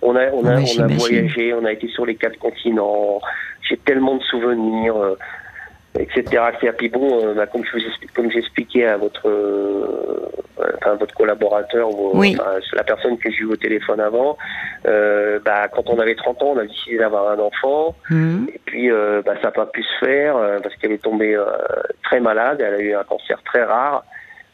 On 0.00 0.16
a, 0.16 0.30
on 0.32 0.44
a, 0.46 0.60
on 0.60 0.78
a 0.80 0.86
voyagé, 0.86 1.52
on 1.54 1.64
a 1.64 1.72
été 1.72 1.86
sur 1.88 2.06
les 2.06 2.16
quatre 2.16 2.38
continents. 2.38 3.20
J'ai 3.68 3.76
tellement 3.76 4.16
de 4.16 4.22
souvenirs. 4.22 4.96
Euh, 5.96 6.00
etc. 6.00 6.42
Et 6.62 6.72
puis 6.72 6.88
bon, 6.88 7.26
euh, 7.26 7.34
bah, 7.34 7.46
comme 7.46 7.64
je 7.64 7.72
vous 7.72 7.82
comme 8.14 8.30
j'expliquais 8.30 8.86
à 8.86 8.96
votre, 8.96 9.28
euh, 9.28 10.28
enfin, 10.76 10.94
votre 10.94 11.14
collaborateur, 11.14 11.88
ou, 11.90 12.22
la 12.22 12.84
personne 12.84 13.18
que 13.18 13.30
j'ai 13.30 13.40
eu 13.40 13.44
au 13.44 13.56
téléphone 13.56 14.00
avant, 14.00 14.36
euh, 14.86 15.38
bah, 15.44 15.68
quand 15.68 15.88
on 15.90 15.98
avait 15.98 16.14
30 16.14 16.42
ans, 16.42 16.52
on 16.54 16.58
a 16.58 16.64
décidé 16.64 16.98
d'avoir 16.98 17.30
un 17.30 17.38
enfant, 17.38 17.94
mhm. 18.10 18.48
et 18.54 18.60
puis 18.64 18.90
bah, 18.90 19.34
ça 19.36 19.48
n'a 19.48 19.50
pas 19.50 19.66
pu 19.66 19.82
se 19.82 20.04
faire 20.04 20.36
parce 20.62 20.74
qu'elle 20.76 20.92
est 20.92 21.02
tombée 21.02 21.38
très 22.04 22.20
malade, 22.20 22.60
elle 22.60 22.74
a 22.74 22.80
eu 22.80 22.94
un 22.94 23.04
cancer 23.04 23.42
très 23.44 23.64
rare, 23.64 24.04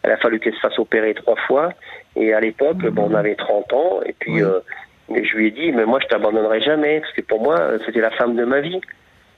elle 0.02 0.12
a 0.12 0.16
fallu 0.16 0.38
qu'elle 0.40 0.54
se 0.54 0.60
fasse 0.60 0.78
opérer 0.78 1.14
trois 1.14 1.36
fois, 1.46 1.72
et 2.16 2.32
à 2.32 2.40
l'époque, 2.40 2.78
bon, 2.78 3.08
on 3.10 3.14
avait 3.14 3.34
30 3.34 3.72
ans, 3.72 4.00
et 4.04 4.14
puis 4.18 4.38
je 4.38 5.36
lui 5.36 5.48
ai 5.48 5.50
dit, 5.50 5.72
mais 5.72 5.84
moi 5.84 5.98
je 6.02 6.06
t'abandonnerai 6.08 6.60
jamais, 6.60 7.00
parce 7.00 7.12
que 7.12 7.22
pour 7.22 7.42
moi, 7.42 7.58
c'était 7.86 8.00
la 8.00 8.10
femme 8.10 8.36
de 8.36 8.44
ma 8.44 8.60
vie. 8.60 8.80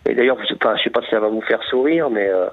Et 0.09 0.15
d'ailleurs, 0.15 0.37
je 0.39 0.43
ne 0.43 0.49
sais 0.49 0.91
pas 0.91 1.03
si 1.03 1.11
ça 1.11 1.21
va 1.21 1.29
vous 1.29 1.43
faire 1.43 1.63
sourire, 1.65 2.11
mais 2.11 2.29
euh, 2.29 2.47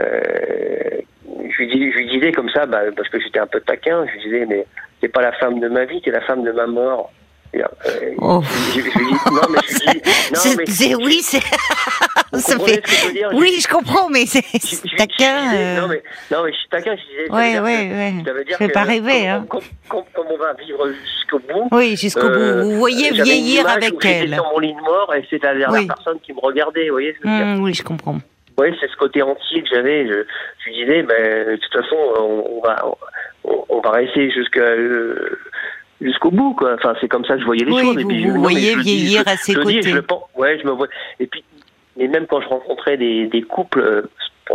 euh, 0.00 1.00
je, 1.26 1.62
lui 1.62 1.92
je 1.92 1.98
lui 1.98 2.08
disais 2.08 2.32
comme 2.32 2.50
ça, 2.50 2.66
bah, 2.66 2.80
parce 2.96 3.08
que 3.08 3.20
j'étais 3.20 3.38
un 3.38 3.46
peu 3.46 3.60
taquin, 3.60 4.06
je 4.06 4.12
lui 4.12 4.22
disais, 4.22 4.46
mais 4.46 4.66
t'es 5.00 5.08
pas 5.08 5.22
la 5.22 5.32
femme 5.32 5.60
de 5.60 5.68
ma 5.68 5.84
vie, 5.84 6.00
t'es 6.00 6.10
la 6.10 6.22
femme 6.22 6.44
de 6.44 6.52
ma 6.52 6.66
mort. 6.66 7.12
Euh, 7.54 8.14
oh. 8.18 8.42
je, 8.74 8.80
je, 8.80 8.90
je, 8.90 9.30
non, 9.32 9.40
mais 9.50 9.58
je 9.66 9.78
dis, 9.92 10.02
non, 10.34 10.96
mais, 10.98 11.04
oui, 11.04 11.18
c'est. 11.22 11.40
ça 12.38 12.58
fait. 12.58 12.82
Je 12.86 13.36
oui, 13.36 13.58
je 13.60 13.68
comprends, 13.68 14.08
mais 14.10 14.26
c'est 14.26 14.44
taquin. 14.96 15.54
Euh... 15.54 15.80
Non, 15.80 15.88
mais, 15.88 16.02
non, 16.30 16.44
mais 16.44 16.52
je 16.52 16.58
suis 16.58 16.68
taquin, 16.68 16.94
je 16.96 17.02
disais. 17.02 17.30
Ouais, 17.30 17.58
ouais, 17.58 17.88
ouais. 17.90 18.12
Ça 18.24 18.32
veut 18.32 18.44
dire 18.44 18.56
je 18.60 18.66
que, 18.66 18.72
pas 18.72 18.82
rêver, 18.82 19.22
comme, 19.22 19.28
hein. 19.28 19.46
Comme, 19.48 19.60
comme, 19.88 20.04
comme, 20.14 20.26
on 20.30 20.36
va 20.36 20.52
vivre 20.54 20.88
jusqu'au 20.88 21.38
bout. 21.38 21.68
Oui, 21.72 21.96
jusqu'au 21.96 22.26
euh, 22.26 22.62
bout. 22.62 22.70
Vous 22.70 22.78
voyez 22.78 23.10
vieillir 23.12 23.66
avec 23.68 23.94
elle. 24.04 24.22
J'étais 24.24 24.34
sur 24.34 24.44
mon 24.52 24.58
lit 24.58 24.74
de 24.74 24.80
mort 24.80 25.12
et 25.14 25.26
c'était 25.30 25.46
la 25.46 25.54
dernière 25.58 25.80
oui. 25.80 25.86
personne 25.86 26.20
qui 26.20 26.32
me 26.32 26.40
regardait, 26.40 26.86
vous 26.88 26.94
voyez 26.94 27.14
ce 27.14 27.20
que 27.20 27.28
je 27.28 27.32
veux 27.32 27.38
dire? 27.38 27.46
Mmh, 27.46 27.62
Oui, 27.62 27.74
je 27.74 27.82
comprends. 27.82 28.18
Oui, 28.58 28.76
c'est 28.80 28.90
ce 28.90 28.96
côté 28.96 29.22
entier 29.22 29.62
que 29.62 29.68
j'avais. 29.72 30.06
Je, 30.06 30.24
je 30.66 30.72
disais, 30.72 31.02
ben, 31.02 31.50
de 31.52 31.56
toute 31.56 31.72
façon, 31.72 31.96
on, 32.18 32.44
on 32.56 32.60
va, 32.60 32.84
on, 33.44 33.64
on 33.68 33.80
va 33.80 33.90
rester 33.90 34.30
jusqu'à. 34.30 34.60
Euh, 34.60 35.38
jusqu'au 36.00 36.30
bout 36.30 36.54
quoi. 36.54 36.74
Enfin 36.74 36.94
c'est 37.00 37.08
comme 37.08 37.24
ça 37.24 37.34
que 37.34 37.40
je 37.40 37.46
voyais 37.46 37.64
les 37.64 37.72
oui, 37.72 37.82
choses. 37.82 37.94
Vous, 37.94 38.00
et 38.00 38.04
puis, 38.04 38.26
vous 38.26 38.40
voyez 38.40 38.76
vieillir 38.76 39.22
à 39.26 39.36
ses 39.36 39.54
côtés. 39.54 39.82
je 39.82 39.94
le 39.94 40.02
pense. 40.02 40.24
Ouais 40.36 40.58
je 40.58 40.66
me 40.66 40.72
vois. 40.72 40.88
Et 41.20 41.26
puis 41.26 41.44
et 41.98 42.08
même 42.08 42.26
quand 42.26 42.40
je 42.40 42.48
rencontrais 42.48 42.96
des, 42.96 43.26
des 43.26 43.42
couples, 43.42 43.80
euh, 43.80 44.02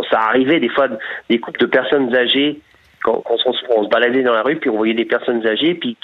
ça 0.09 0.19
arrivait 0.21 0.59
des 0.59 0.69
fois 0.69 0.87
des 1.29 1.39
couples 1.39 1.59
de 1.59 1.65
personnes 1.65 2.15
âgées, 2.15 2.61
quand, 3.03 3.21
quand 3.21 3.35
on, 3.45 3.83
se, 3.83 3.89
baladait 3.89 4.23
dans 4.23 4.33
la 4.33 4.43
rue, 4.43 4.55
puis 4.55 4.69
on 4.69 4.77
voyait 4.77 4.93
des 4.93 5.05
personnes 5.05 5.45
âgées, 5.45 5.75
puis 5.75 5.97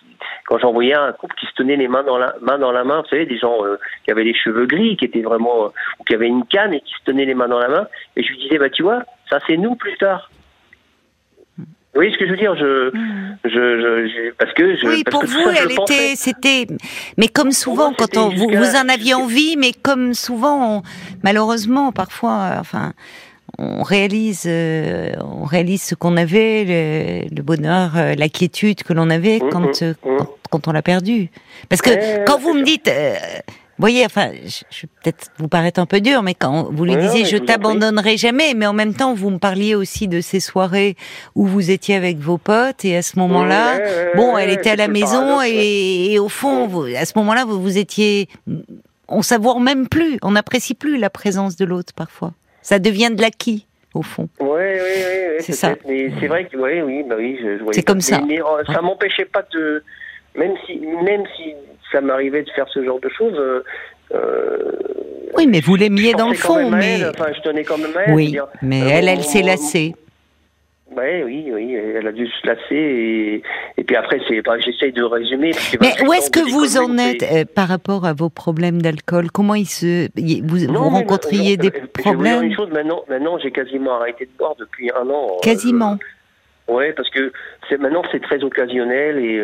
quand 0.46 0.60
j'en 0.60 0.74
voyais 0.74 0.96
un 0.96 1.14
couple 1.14 1.36
qui 1.40 1.46
se 1.46 1.54
tenait 1.54 1.78
les 1.78 1.88
mains 1.88 2.04
dans 2.04 2.18
la 2.18 2.36
main 2.42 2.60
dans 2.60 2.74
la 2.74 2.84
main, 2.84 3.02
vous 3.02 3.08
savez, 3.08 3.26
des 3.26 3.38
gens 3.38 3.66
euh, 3.66 3.78
qui 4.04 4.12
avaient 4.12 4.26
les 4.26 4.34
cheveux 4.34 4.66
gris, 4.66 4.98
qui 4.98 5.06
étaient 5.06 5.22
vraiment 5.22 5.66
euh, 5.66 5.70
ou 6.00 6.04
qui 6.04 6.14
avaient 6.14 6.28
une 6.28 6.46
canne 6.46 6.74
et 6.74 6.82
qui 6.82 6.92
se 6.92 7.06
tenaient 7.06 7.26
les 7.26 7.36
mains 7.36 7.48
dans 7.48 7.60
la 7.60 7.70
main, 7.70 7.88
et 8.18 8.24
je 8.24 8.30
lui 8.30 8.38
disais 8.40 8.58
bah 8.58 8.70
tu 8.70 8.84
vois, 8.84 9.04
ça 9.30 9.40
c'est 9.48 9.58
nous 9.58 9.76
plus 9.76 9.96
tard. 9.98 10.30
Oui, 11.96 12.12
ce 12.14 12.18
que 12.20 12.26
je 12.28 12.32
veux 12.32 12.38
dire, 12.38 12.56
je, 12.56 12.90
Hmm. 12.96 13.36
je, 13.44 13.50
je, 13.50 14.08
je- 14.08 14.32
parce 14.38 14.54
que 14.54 14.76
je, 14.78 14.86
Oui, 14.86 15.04
parce 15.04 15.12
pour 15.12 15.22
que 15.22 15.28
vous, 15.28 15.44
ça, 15.56 15.64
elle 15.64 15.72
était, 15.72 16.16
c'était, 16.16 16.68
mais 17.18 17.28
comme 17.28 17.52
souvent, 17.52 17.88
moi, 17.90 17.96
quand 17.98 18.16
on, 18.18 18.30
vous, 18.30 18.48
vous 18.48 18.76
en 18.76 18.88
aviez 18.90 19.16
envie, 19.16 19.56
mais 19.58 19.72
comme 19.74 20.14
souvent, 20.14 20.78
on- 20.78 20.82
malheureusement, 21.24 21.92
parfois, 21.92 22.52
euh, 22.54 22.60
enfin, 22.60 22.94
on 23.58 23.82
réalise, 23.82 24.44
euh, 24.46 25.10
on 25.22 25.44
réalise 25.46 25.82
ce 25.82 25.96
qu'on 25.96 26.16
avait, 26.16 26.64
le, 27.30 27.36
le 27.36 27.42
bonheur, 27.42 27.92
euh, 27.98 28.14
la 28.16 28.30
quiétude 28.30 28.84
que 28.84 28.94
l'on 28.94 29.10
avait 29.10 29.40
Mhm, 29.42 29.50
quand, 29.50 29.82
euh, 29.82 29.94
mhm. 30.06 30.18
quand, 30.20 30.30
quand 30.52 30.68
on 30.68 30.72
l'a 30.72 30.84
perdu. 30.84 31.30
Parce 31.70 31.82
que 31.82 32.24
quand 32.26 32.38
vous 32.40 32.54
me 32.54 32.64
dites, 32.64 32.90
voyez, 33.80 34.06
enfin, 34.06 34.32
je, 34.46 34.62
je 34.70 34.82
vais 34.82 34.90
peut-être 35.04 35.32
vous 35.38 35.48
paraître 35.48 35.80
un 35.80 35.86
peu 35.86 36.02
dur, 36.02 36.22
mais 36.24 36.34
quand 36.34 36.70
vous 36.72 36.86
lui 36.86 36.96
Ouais, 36.96 37.02
disiez 37.02 37.26
je 37.26 37.38
vous 37.38 37.46
t'abandonnerai 37.46 38.18
jamais, 38.18 38.54
mais 38.56 38.66
en 38.66 38.74
même 38.74 38.94
temps 38.94 39.14
vous 39.14 39.30
me 39.30 39.38
parliez 39.40 39.76
aussi 39.76 40.08
de 40.08 40.22
ces 40.22 40.40
soirées 40.40 40.96
où 41.36 41.46
vous 41.46 41.72
étiez 41.72 41.96
avec 41.96 42.18
vos 42.18 42.38
potes 42.38 42.86
et 42.86 42.96
à 42.98 43.02
ce 43.02 43.18
moment-là, 43.20 43.78
Ouais, 43.78 44.12
bon, 44.16 44.38
elle 44.38 44.50
était 44.50 44.72
à 44.72 44.76
la 44.76 44.88
maison 44.88 45.42
et, 45.42 46.12
et 46.14 46.20
au 46.20 46.30
fond, 46.30 46.68
vous, 46.68 46.84
à 46.84 47.06
ce 47.06 47.14
moment-là, 47.18 47.46
vous, 47.46 47.62
vous 47.62 47.78
étiez, 47.78 48.28
on 49.08 49.22
savoure 49.22 49.60
même 49.62 49.88
plus, 49.88 50.18
on 50.22 50.32
n'apprécie 50.32 50.76
plus 50.76 50.98
la 50.98 51.10
présence 51.10 51.56
de 51.56 51.66
l'autre 51.66 51.94
parfois. 51.94 52.34
Ça 52.62 52.78
devient 52.80 53.12
de 53.16 53.22
l'acquis 53.22 53.66
au 53.96 54.02
fond. 54.04 54.30
Ouais, 54.40 54.48
ouais, 54.48 54.80
ouais, 54.82 55.38
C'est 55.40 55.54
ça. 55.54 55.74
Mais 55.88 56.12
c'est 56.20 56.28
vrai 56.28 56.46
que, 56.48 56.58
ouais, 56.58 56.82
oui, 56.84 57.04
bah 57.10 57.16
oui, 57.18 57.38
je, 57.42 57.58
je 57.58 57.64
voyais 57.64 57.74
C'est 57.74 57.84
comme 57.84 58.02
ça. 58.02 58.22
Mais, 58.28 58.40
euh, 58.40 58.64
ça 58.72 58.82
m'empêchait 58.82 59.26
pas 59.26 59.44
de, 59.54 59.84
même 60.36 60.54
si, 60.66 60.78
même 60.80 61.24
si 61.36 61.54
ça 61.92 62.02
m'arrivait 62.02 62.44
de 62.44 62.50
faire 62.52 62.68
ce 62.70 62.84
genre 62.84 63.00
de 63.00 63.10
choses. 63.10 63.38
euh, 63.38 63.64
euh, 64.14 64.72
Oui, 65.38 65.48
mais 65.48 65.60
vous 65.62 65.76
l'aimiez 65.76 66.14
dans 66.14 66.30
le 66.30 66.36
fond, 66.36 66.70
mais 66.72 67.00
elle, 67.00 67.10
enfin, 67.10 67.32
je 67.36 67.42
tenais 67.42 67.64
quand 67.64 67.78
même 67.78 67.96
à 67.96 68.02
elle. 68.04 68.14
oui, 68.14 68.26
c'est-à-dire, 68.32 68.48
mais 68.62 68.82
euh, 68.82 68.90
elle, 68.92 69.08
elle 69.08 69.24
s'est 69.24 69.42
lassée. 69.44 69.94
Ouais, 70.96 71.22
oui, 71.24 71.52
oui, 71.54 71.76
elle 71.76 72.08
a 72.08 72.12
dû 72.12 72.26
se 72.26 72.48
lasser 72.48 72.64
et, 72.76 73.44
et 73.78 73.84
puis 73.84 73.96
après 73.96 74.20
c'est, 74.28 74.42
bah, 74.42 74.58
j'essaye 74.60 74.92
de 74.92 75.04
résumer. 75.04 75.52
Mais 75.80 75.90
28 76.00 76.08
où 76.08 76.14
est-ce 76.14 76.32
que 76.32 76.40
vous 76.40 76.78
en 76.80 76.98
êtes 76.98 77.22
euh, 77.32 77.46
par 77.46 77.68
rapport 77.68 78.06
à 78.08 78.14
vos 78.14 78.30
problèmes 78.30 78.82
d'alcool? 78.82 79.30
Comment 79.32 79.54
ils 79.54 79.68
se, 79.68 80.08
vous, 80.48 80.66
Non, 80.72 80.90
rencontriez 80.90 81.58
non, 81.58 81.62
des 81.62 81.68
euh, 81.68 81.72
Je 81.74 81.76
vais 81.76 81.82
vous 81.82 81.86
dire 81.86 82.04
problèmes? 82.16 82.44
une 82.44 82.56
chose, 82.56 82.70
maintenant, 82.72 83.04
maintenant 83.08 83.38
j'ai 83.38 83.52
quasiment 83.52 84.00
arrêté 84.02 84.26
de 84.26 84.32
boire 84.36 84.56
depuis 84.58 84.90
un 85.00 85.08
an. 85.10 85.28
euh, 85.34 85.40
Quasiment. 85.44 86.00
je- 86.68 86.74
ouais, 86.74 86.92
parce 86.94 87.10
que 87.12 87.32
c'est 87.70 87.80
maintenant 87.80 88.02
c'est 88.12 88.22
très 88.24 88.44
occasionnel 88.44 89.20
et. 89.20 89.40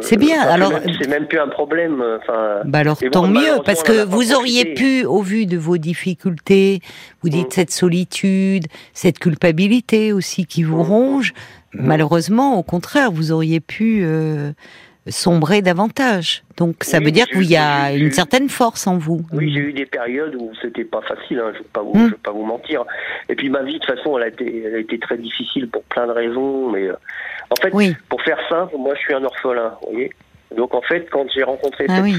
C'est 0.00 0.16
bien, 0.16 0.40
enfin, 0.40 0.50
alors- 0.50 0.72
c'est 1.00 1.08
même, 1.08 1.26
plus 1.26 1.38
un 1.38 1.48
problème. 1.48 2.02
Enfin, 2.20 2.60
Bah 2.64 2.78
alors 2.80 2.98
bon, 3.00 3.10
tant 3.10 3.26
mieux, 3.28 3.62
parce 3.64 3.82
que 3.82 4.04
vous 4.04 4.32
auriez 4.34 4.64
profité. 4.74 5.00
pu, 5.02 5.04
au 5.06 5.22
vu 5.22 5.46
de 5.46 5.56
vos 5.56 5.76
difficultés, 5.78 6.80
vous 7.22 7.28
dites 7.28 7.48
Mm. 7.48 7.52
cette 7.52 7.70
solitude, 7.70 8.64
cette 8.92 9.18
culpabilité 9.18 10.12
aussi 10.12 10.46
qui 10.46 10.62
vous 10.62 10.78
Mm. 10.78 10.86
ronge, 10.88 11.34
malheureusement, 11.72 12.58
au 12.58 12.62
contraire, 12.62 13.10
vous 13.10 13.32
auriez 13.32 13.60
pu 13.60 14.00
euh, 14.02 14.52
sombrer 15.08 15.62
davantage. 15.62 16.42
Donc 16.56 16.82
ça 16.82 16.98
Oui, 16.98 17.04
veut 17.04 17.10
dire 17.12 17.26
qu'il 17.26 17.44
y 17.44 17.56
a 17.56 17.92
une 17.92 18.10
certaine 18.10 18.48
force 18.48 18.86
en 18.88 18.98
vous. 18.98 19.20
Oui, 19.32 19.52
j'ai 19.52 19.60
eu 19.60 19.72
des 19.72 19.86
périodes 19.86 20.34
où 20.34 20.50
c'était 20.60 20.84
pas 20.84 21.00
facile, 21.02 21.38
hein, 21.38 21.52
je 21.54 21.58
ne 21.58 22.04
Mm. 22.04 22.08
vais 22.10 22.16
pas 22.22 22.32
vous 22.32 22.44
mentir. 22.44 22.84
Et 23.28 23.36
puis 23.36 23.48
ma 23.48 23.62
vie, 23.62 23.74
de 23.74 23.78
toute 23.78 23.96
façon, 23.96 24.16
elle 24.18 24.24
a 24.24 24.28
été, 24.28 24.64
elle 24.66 24.74
a 24.74 24.78
été 24.78 24.98
très 24.98 25.16
difficile 25.16 25.68
pour 25.68 25.82
plein 25.84 26.06
de 26.08 26.12
raisons. 26.12 26.70
Mais 26.72 26.88
euh, 26.88 26.94
en 27.50 27.56
fait, 27.62 27.70
Oui, 27.72 27.96
pour 28.08 28.20
faire 28.22 28.38
simple, 28.48 28.74
moi 28.78 28.94
je 28.94 29.00
suis 29.00 29.14
un 29.14 29.24
orphelin, 29.24 29.74
vous 29.82 29.92
voyez. 29.92 30.10
Donc 30.56 30.74
en 30.74 30.82
fait, 30.82 31.08
quand 31.10 31.26
j'ai 31.34 31.42
rencontré 31.42 31.86
ah 31.88 31.94
cette, 31.96 32.04
oui, 32.04 32.16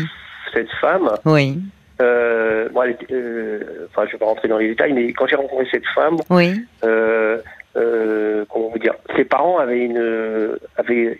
cette 0.53 0.71
femme, 0.81 1.09
oui, 1.25 1.59
euh, 2.01 2.69
bon, 2.69 2.83
elle 2.83 2.91
était- 2.91 3.07
euh, 3.13 3.87
enfin 3.89 4.05
je 4.07 4.11
vais 4.13 4.17
pas 4.17 4.25
rentrer 4.25 4.47
dans 4.47 4.57
les 4.57 4.69
détails, 4.69 4.93
mais 4.93 5.11
quand 5.13 5.27
j'ai 5.27 5.35
rencontré 5.35 5.67
cette 5.71 5.87
femme, 5.95 6.17
oui, 6.29 6.61
euh, 6.83 7.37
euh, 7.75 8.43
comment 8.49 8.69
vous 8.69 8.79
dire, 8.79 8.93
ses 9.15 9.23
parents 9.25 9.59
avaient 9.59 9.79
une, 9.85 10.57
avaient, 10.77 11.19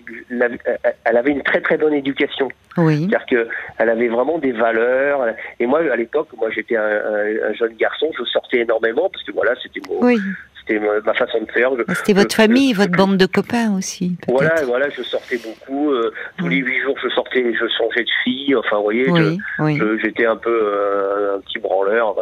elle 1.06 1.18
avait 1.18 1.32
une 1.32 1.44
très 1.44 1.62
très 1.62 1.78
bonne 1.78 1.94
éducation. 1.94 2.50
oui, 2.78 3.00
C'est-à-dire 3.10 3.26
que 3.28 3.48
elle 3.78 3.90
avait 3.90 4.08
vraiment 4.08 4.38
des 4.40 4.52
valeurs. 4.52 5.26
Et 5.60 5.66
moi, 5.68 5.80
à 5.92 5.96
l'époque, 5.96 6.30
moi, 6.38 6.50
j'étais 6.52 6.76
un, 6.76 6.84
un- 6.84 7.50
un 7.50 7.54
jeune 7.54 7.74
garçon, 7.76 8.10
je 8.18 8.24
sortais 8.26 8.60
énormément 8.60 9.10
parce 9.10 9.24
que 9.24 9.32
voilà, 9.34 9.54
c'était 9.62 9.82
mon, 9.88 10.04
oui. 10.04 10.20
C'était 10.68 10.80
ma 10.80 11.00
ma 11.02 11.14
façon 11.14 11.42
de 11.42 11.52
faire. 11.52 11.72
C'était 11.96 12.14
votre 12.14 12.32
je- 12.32 12.36
famille, 12.36 12.74
je- 12.74 12.78
votre 12.82 12.92
bande 12.92 13.18
de 13.18 13.26
copains 13.26 13.76
aussi. 13.78 14.18
Voilà, 14.28 14.56
voilà, 14.66 14.90
je 14.90 15.02
sortais 15.04 15.38
beaucoup. 15.38 15.92
euh, 15.92 16.12
tous 16.38 16.48
les 16.50 16.58
huit 16.58 16.82
jours, 16.82 16.98
je 17.02 17.10
sortais, 17.10 17.54
je 17.54 17.66
changeais 17.78 18.04
de 18.04 18.10
fille. 18.24 18.56
Enfin, 18.56 18.78
vous 18.78 18.84
voyez, 18.84 19.10
oui. 19.10 19.80
j'étais 20.04 20.26
un 20.26 20.36
peu 20.38 20.50
euh, 20.64 21.38
un 21.38 21.40
petit 21.42 21.60
branleur. 21.60 22.10
Enfin, 22.10 22.22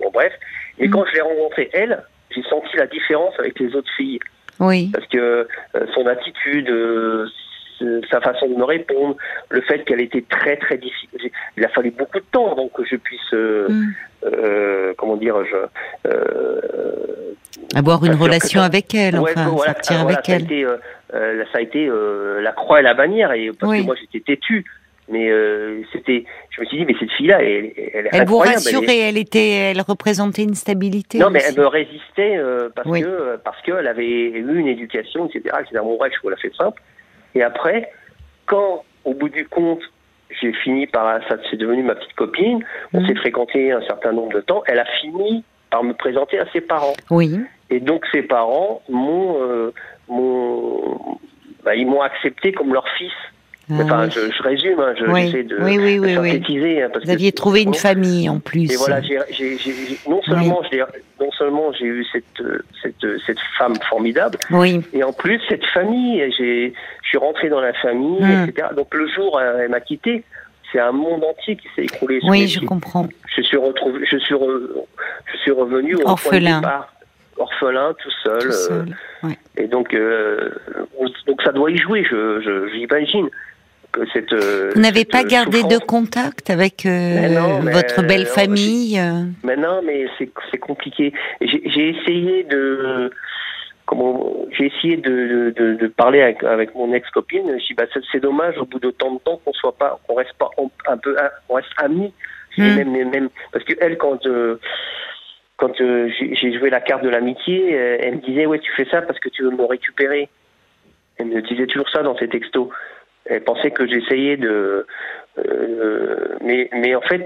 bon, 0.00 0.10
bref. 0.12 0.32
Et 0.78 0.88
Mm. 0.88 0.90
quand 0.90 1.04
je 1.06 1.14
l'ai 1.14 1.20
rencontrée, 1.20 1.70
elle, 1.72 2.02
j'ai 2.30 2.42
senti 2.44 2.76
la 2.76 2.86
différence 2.86 3.34
avec 3.38 3.58
les 3.58 3.74
autres 3.74 3.90
filles 3.96 4.18
Oui, 4.60 4.90
parce 4.92 5.06
que 5.08 5.18
euh, 5.18 5.46
son 5.94 6.06
attitude, 6.06 6.68
sa 8.10 8.20
façon 8.20 8.48
de 8.48 8.54
me 8.54 8.64
répondre, 8.64 9.16
le 9.50 9.60
fait 9.62 9.80
qu'elle 9.84 10.00
était 10.00 10.24
très 10.28 10.56
très 10.56 10.78
difficile. 10.78 11.30
Il 11.56 11.64
a 11.64 11.68
fallu 11.68 11.90
beaucoup 11.90 12.18
de 12.18 12.24
temps 12.30 12.50
avant 12.52 12.68
que 12.68 12.84
je 12.84 12.96
puisse, 12.96 13.32
euh, 13.34 13.68
Mm. 13.68 13.94
euh, 14.26 14.94
comment 14.96 15.16
dire, 15.16 15.36
je, 15.44 16.08
euh, 16.08 16.60
avoir 17.76 18.00
une 18.04 18.08
Parce 18.08 18.18
que- 18.18 18.24
relation 18.24 18.60
avec 18.62 18.94
elle, 18.94 19.18
ouais, 19.18 19.32
enfin, 19.36 19.48
voilà, 19.48 19.72
sortir 19.74 20.02
voilà, 20.02 20.14
avec 20.18 20.26
ça 20.26 20.32
a 20.32 20.36
elle. 20.36 20.42
été, 20.42 20.64
euh, 20.64 20.76
euh, 21.14 21.44
ça 21.52 21.58
a 21.58 21.60
été 21.60 21.86
euh, 21.86 22.40
la 22.42 22.52
croix 22.52 22.80
et 22.80 22.82
la 22.82 22.94
bannière, 22.94 23.32
et 23.32 23.50
parce 23.58 23.70
Oui. 23.72 23.80
que 23.80 23.86
moi 23.86 23.94
j'étais 24.00 24.20
têtu. 24.20 24.64
Mais 25.10 25.28
euh, 25.30 25.82
c'était, 25.92 26.24
je 26.48 26.62
me 26.62 26.66
suis 26.66 26.78
dit, 26.78 26.84
mais 26.86 26.94
cette 26.98 27.10
fille-là, 27.12 27.42
elle, 27.42 27.72
elle 27.76 28.06
est 28.06 28.08
Elle 28.12 28.24
vous 28.26 28.36
incroyable, 28.40 28.62
elle 28.66 28.72
est- 28.72 28.76
rassurait, 28.76 28.98
elle 29.00 29.18
était, 29.18 29.50
elle 29.50 29.80
représentait 29.82 30.44
une 30.44 30.54
stabilité. 30.54 31.18
Non, 31.18 31.28
mais 31.28 31.40
elle 31.46 31.56
me 31.58 31.66
résistait 31.66 32.38
euh, 32.38 32.70
parce 32.74 32.88
Oui. 32.88 33.02
que 33.02 33.36
parce 33.44 33.60
qu'elle 33.62 33.86
avait 33.86 34.06
eu 34.30 34.58
une 34.58 34.66
éducation, 34.66 35.26
etc. 35.26 35.56
etc. 35.60 35.80
Bon, 35.82 35.98
bref, 35.98 36.10
je 36.16 36.22
vous 36.22 36.30
la 36.30 36.36
fais 36.38 36.50
simple. 36.56 36.80
Et 37.34 37.42
après, 37.42 37.90
quand, 38.46 38.82
au 39.04 39.12
bout 39.12 39.28
du 39.28 39.46
compte, 39.46 39.80
j'ai 40.40 40.54
fini 40.54 40.86
par, 40.86 41.20
ça 41.28 41.36
c'est 41.50 41.56
devenu 41.58 41.82
ma 41.82 41.96
petite 41.96 42.14
copine, 42.14 42.64
on 42.94 43.00
Mhm. 43.02 43.06
s'est 43.08 43.14
fréquenté 43.16 43.72
un 43.72 43.82
certain 43.82 44.12
nombre 44.12 44.32
de 44.34 44.40
temps, 44.40 44.62
elle 44.66 44.78
a 44.78 44.86
fini 45.02 45.44
par 45.70 45.84
me 45.84 45.92
présenter 45.92 46.38
à 46.38 46.46
ses 46.50 46.62
parents. 46.62 46.94
Oui, 47.10 47.40
Et 47.74 47.80
donc 47.80 48.04
ses 48.12 48.22
parents 48.22 48.82
m'ont, 48.88 49.36
euh, 49.42 49.72
bah, 51.64 51.74
ils 51.74 51.86
m'ont 51.86 52.02
accepté 52.02 52.52
comme 52.52 52.72
leur 52.72 52.86
fils. 52.98 53.12
Ah 53.70 53.76
enfin, 53.82 54.04
oui. 54.04 54.10
je, 54.14 54.20
je 54.36 54.42
résume, 54.42 54.78
hein, 54.78 54.92
je, 55.00 55.06
Oui. 55.06 55.22
j'essaie 55.26 55.42
de, 55.44 55.56
Oui, 55.62 55.98
de 55.98 56.14
synthétiser. 56.14 56.82
hein, 56.82 56.90
parce 56.92 57.04
Vous 57.04 57.08
que 57.10 57.14
aviez 57.14 57.32
trouvé 57.32 57.62
une 57.62 57.72
famille 57.72 58.28
en 58.28 58.38
plus. 58.38 58.70
et 58.70 58.76
voilà, 58.76 59.00
j'ai, 59.00 59.18
j'ai, 59.30 59.56
j'ai- 59.56 59.72
j'ai- 59.72 59.98
non 60.10 60.20
seulement 60.22 60.60
j'ai, 60.70 60.80
non 61.18 61.30
seulement 61.32 61.72
j'ai 61.72 61.86
eu 61.86 62.04
cette, 62.12 62.40
euh, 62.42 62.58
cette, 62.82 63.02
euh, 63.04 63.16
cette 63.26 63.38
femme 63.56 63.74
formidable, 63.88 64.36
Oui, 64.50 64.82
et 64.92 65.02
en 65.02 65.14
plus 65.14 65.40
cette 65.48 65.64
famille, 65.66 66.22
j'ai, 66.36 66.74
je 67.02 67.08
suis 67.08 67.16
rentré 67.18 67.48
dans 67.48 67.60
la 67.62 67.72
famille, 67.72 68.20
Hmm. 68.22 68.44
etc. 68.48 68.68
Donc 68.76 68.94
le 68.94 69.08
jour 69.08 69.34
où 69.34 69.38
elle 69.40 69.70
m'a 69.70 69.80
quitté, 69.80 70.24
c'est 70.70 70.80
un 70.80 70.92
monde 70.92 71.24
entier 71.24 71.56
qui 71.56 71.66
s'est 71.74 71.84
écroulé. 71.84 72.20
sur 72.20 72.28
oui, 72.28 72.46
je 72.48 72.58
pieds. 72.58 72.68
comprends. 72.68 73.06
Je 73.34 73.40
suis 73.40 73.56
retrouvé, 73.56 74.00
je 74.10 74.18
suis, 74.18 74.34
re- 74.34 74.84
je 75.32 75.38
suis 75.38 75.52
revenu 75.52 75.94
au 75.94 75.98
point 76.00 76.04
de 76.04 76.10
Orphelin. 76.10 76.60
départ. 76.60 76.92
Orphelin, 77.38 77.94
tout 78.02 78.10
seul. 78.22 78.38
Tout 78.40 78.72
euh, 78.72 78.84
ouais. 79.28 79.38
et 79.56 79.66
donc, 79.66 79.94
euh, 79.94 80.50
donc 81.26 81.42
ça 81.42 81.52
doit 81.52 81.70
y 81.70 81.76
jouer, 81.76 82.04
je, 82.04 82.68
j'imagine. 82.74 83.28
Que 83.92 84.00
cette, 84.12 84.32
euh, 84.32 84.72
Vous 84.74 84.80
n'avez 84.80 85.04
pas 85.04 85.22
gardé 85.22 85.62
de 85.62 85.78
contact 85.78 86.50
avec 86.50 86.84
euh, 86.84 86.88
Mais 86.88 87.28
non, 87.28 87.62
mais, 87.62 87.70
votre 87.70 88.02
belle 88.02 88.26
famille 88.26 89.00
Mais 89.44 89.54
non, 89.56 89.82
mais 89.84 90.06
c'est 90.18 90.28
c'est 90.50 90.58
compliqué. 90.58 91.12
J'ai 91.40 91.90
essayé 91.90 92.42
de 92.42 93.10
comment 93.86 94.46
j'ai 94.50 94.66
essayé 94.66 94.96
de, 94.96 95.52
de, 95.56 95.74
de 95.74 95.86
parler 95.86 96.22
avec, 96.22 96.42
avec 96.42 96.74
mon 96.74 96.92
ex 96.92 97.08
copine. 97.10 97.44
Je 97.56 97.66
dis 97.66 97.74
bah 97.74 97.84
c'est- 97.92 98.00
c'est 98.10 98.18
dommage 98.18 98.58
au 98.58 98.64
bout 98.64 98.80
de 98.80 98.90
tant 98.90 99.12
de 99.14 99.20
temps 99.20 99.40
qu'on 99.44 99.52
soit 99.52 99.76
pas 99.76 100.00
qu'on 100.08 100.14
reste 100.16 100.34
pas 100.40 100.50
un 100.88 100.96
peu 100.96 101.14
on 101.48 101.54
reste 101.54 101.68
amis. 101.76 102.12
Hmm. 102.56 102.74
même 102.76 103.10
même 103.10 103.28
parce 103.52 103.64
que 103.64 103.74
elle 103.80 103.96
quand 103.98 104.26
quand 105.56 105.80
euh, 105.80 106.08
j'ai 106.18 106.58
joué 106.58 106.70
la 106.70 106.80
carte 106.80 107.04
de 107.04 107.08
l'amitié, 107.08 107.74
euh, 107.74 107.98
elle 108.00 108.16
me 108.16 108.20
disait 108.20 108.46
ouais 108.46 108.58
tu 108.58 108.72
fais 108.72 108.86
ça 108.90 109.02
parce 109.02 109.20
que 109.20 109.28
tu 109.28 109.42
veux 109.42 109.50
me 109.50 109.64
récupérer. 109.64 110.28
Elle 111.16 111.26
me 111.26 111.42
disait 111.42 111.66
toujours 111.66 111.88
ça 111.90 112.02
dans 112.02 112.16
ses 112.16 112.28
textos. 112.28 112.68
Elle 113.26 113.42
pensait 113.42 113.70
que 113.70 113.86
j'essayais 113.86 114.36
de 114.36 114.84
euh, 115.38 116.36
mais, 116.42 116.94
en 116.94 117.00
fait, 117.00 117.24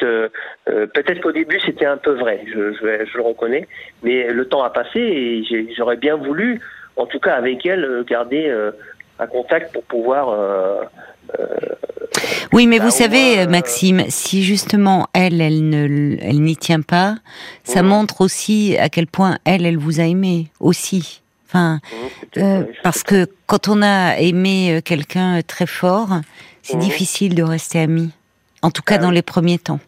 peut-être 0.64 1.20
qu'au 1.20 1.32
début 1.32 1.58
c'était 1.61 1.87
un 1.87 1.97
peu 1.97 2.12
vrai, 2.12 2.44
je, 2.47 2.61
le 2.61 3.23
reconnais, 3.23 3.66
mais 4.02 4.28
le 4.32 4.44
temps 4.47 4.62
a 4.62 4.70
passé 4.70 5.00
et 5.00 5.75
j'aurais 5.75 5.97
bien 5.97 6.16
voulu, 6.16 6.61
en 6.97 7.06
tout 7.06 7.18
cas 7.18 7.35
avec 7.35 7.66
elle, 7.66 8.04
garder 8.06 8.70
un 9.19 9.27
contact 9.27 9.73
pour 9.73 9.83
pouvoir. 9.85 10.29
euh, 10.31 10.85
Oui, 12.53 12.67
mais 12.67 12.79
vous 12.79 12.91
savez, 12.91 13.41
euh, 13.41 13.47
Maxime, 13.47 14.05
si 14.09 14.43
justement 14.43 15.09
elle, 15.13 15.41
elle 15.41 15.69
ne, 15.69 16.17
elle 16.21 16.41
n'y 16.41 16.57
tient 16.57 16.81
pas, 16.81 17.17
ça 17.65 17.83
Mhm. 17.83 17.89
montre 17.89 18.21
aussi 18.23 18.77
à 18.79 18.89
quel 18.89 19.07
point 19.07 19.39
elle, 19.45 19.67
elle 19.67 19.77
vous 19.77 20.01
a 20.01 20.05
aimé 20.05 20.47
aussi. 20.61 21.21
Enfin, 21.47 21.81
peut-être, 22.33 22.45
euh, 22.45 22.65
parce 22.83 23.03
que 23.03 23.27
quand 23.47 23.69
on 23.69 23.83
a 23.83 24.17
aimé 24.19 24.77
euh, 24.77 24.81
quelqu'un 24.81 25.41
très 25.47 25.67
fort, 25.67 26.09
c'est 26.63 26.75
Mhm. 26.77 26.81
difficile 26.83 27.35
de 27.35 27.43
rester 27.43 27.81
ami. 27.81 28.11
En 28.63 28.71
tout 28.71 28.83
cas, 28.83 28.97
Ah 28.97 28.99
dans 28.99 29.11
les 29.11 29.23
premiers 29.23 29.59
temps. 29.59 29.81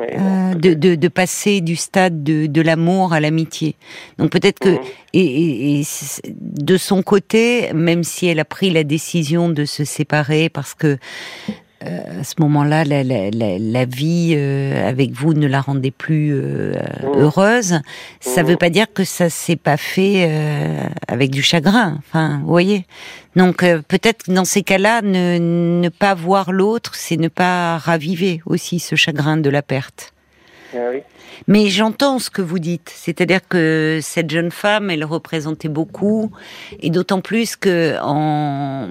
Euh, 0.00 0.54
de, 0.54 0.74
de, 0.74 0.94
de, 0.94 1.08
passer 1.08 1.60
du 1.60 1.76
stade 1.76 2.22
de, 2.22 2.46
de 2.46 2.60
l'amour 2.60 3.12
à 3.12 3.20
l'amitié. 3.20 3.76
Donc 4.18 4.30
peut-être 4.30 4.58
que, 4.58 4.70
mhm. 4.70 4.80
et, 5.14 5.80
et, 5.80 5.86
de 6.34 6.76
son 6.76 7.02
côté, 7.02 7.72
même 7.72 8.04
si 8.04 8.26
elle 8.26 8.40
a 8.40 8.44
pris 8.44 8.70
la 8.70 8.84
décision 8.84 9.48
de 9.48 9.64
se 9.64 9.84
séparer 9.84 10.48
parce 10.48 10.74
que 10.74 10.98
à 11.82 12.24
ce 12.24 12.34
moment-là, 12.40 12.84
la, 12.84 13.02
la, 13.02 13.30
la, 13.30 13.58
la, 13.58 13.84
vie 13.86 14.34
euh, 14.36 14.88
avec 14.88 15.12
vous 15.12 15.32
ne 15.32 15.46
la 15.46 15.60
rendait 15.60 15.90
plus 15.90 16.32
euh, 16.34 16.74
mhm. 17.02 17.20
heureuse. 17.20 17.80
Ça 18.20 18.42
ne 18.42 18.46
veut 18.48 18.52
mhm. 18.52 18.58
pas 18.58 18.70
dire 18.70 18.92
que 18.92 19.04
ça 19.04 19.30
s'est 19.30 19.56
pas 19.56 19.76
fait 19.76 20.30
avec 21.08 21.30
du 21.30 21.42
chagrin. 21.42 21.96
Enfin, 21.98 22.40
vous 22.42 22.50
voyez. 22.50 22.86
Donc 23.36 23.64
peut-être 23.88 24.30
dans 24.30 24.44
ces 24.44 24.62
cas-là, 24.62 25.02
ne, 25.02 25.38
ne 25.80 25.88
pas 25.88 26.14
voir 26.14 26.52
l'autre, 26.52 26.94
c'est 26.94 27.16
ne 27.16 27.28
pas 27.28 27.78
raviver 27.78 28.42
aussi 28.44 28.78
ce 28.78 28.96
chagrin 28.96 29.36
de 29.36 29.48
la 29.48 29.62
perte. 29.62 30.12
Ah 30.74 30.78
oui. 30.92 31.02
Mais 31.48 31.66
j'entends 31.66 32.18
ce 32.18 32.30
que 32.30 32.42
vous 32.42 32.58
dites, 32.58 32.88
c'est-à-dire 32.88 33.40
que 33.48 33.98
cette 34.02 34.30
jeune 34.30 34.50
femme, 34.50 34.90
elle 34.90 35.04
représentait 35.04 35.68
beaucoup, 35.68 36.30
et 36.80 36.90
d'autant 36.90 37.20
plus 37.20 37.56
que 37.56 37.96
en, 38.02 38.88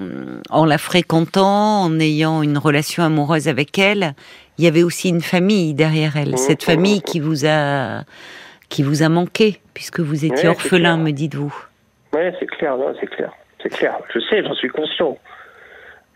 en 0.50 0.64
la 0.64 0.78
fréquentant, 0.78 1.82
en 1.82 1.98
ayant 2.00 2.42
une 2.42 2.58
relation 2.58 3.02
amoureuse 3.02 3.48
avec 3.48 3.78
elle, 3.78 4.14
il 4.58 4.64
y 4.64 4.68
avait 4.68 4.82
aussi 4.82 5.08
une 5.08 5.22
famille 5.22 5.74
derrière 5.74 6.16
elle, 6.16 6.36
cette 6.36 6.62
famille 6.62 7.00
qui 7.02 7.20
vous 7.20 7.46
a 7.46 8.04
qui 8.68 8.82
vous 8.82 9.02
a 9.02 9.08
manqué 9.08 9.60
puisque 9.74 10.00
vous 10.00 10.24
étiez 10.24 10.48
orphelin, 10.48 10.96
me 10.96 11.10
dites-vous. 11.10 11.54
Oui, 12.12 12.20
c'est 12.38 12.46
clair, 12.46 12.76
c'est 13.00 13.06
clair, 13.06 13.32
c'est 13.62 13.68
clair. 13.70 13.98
Je 14.14 14.20
sais, 14.20 14.42
j'en 14.42 14.54
suis 14.54 14.68
conscient. 14.68 15.16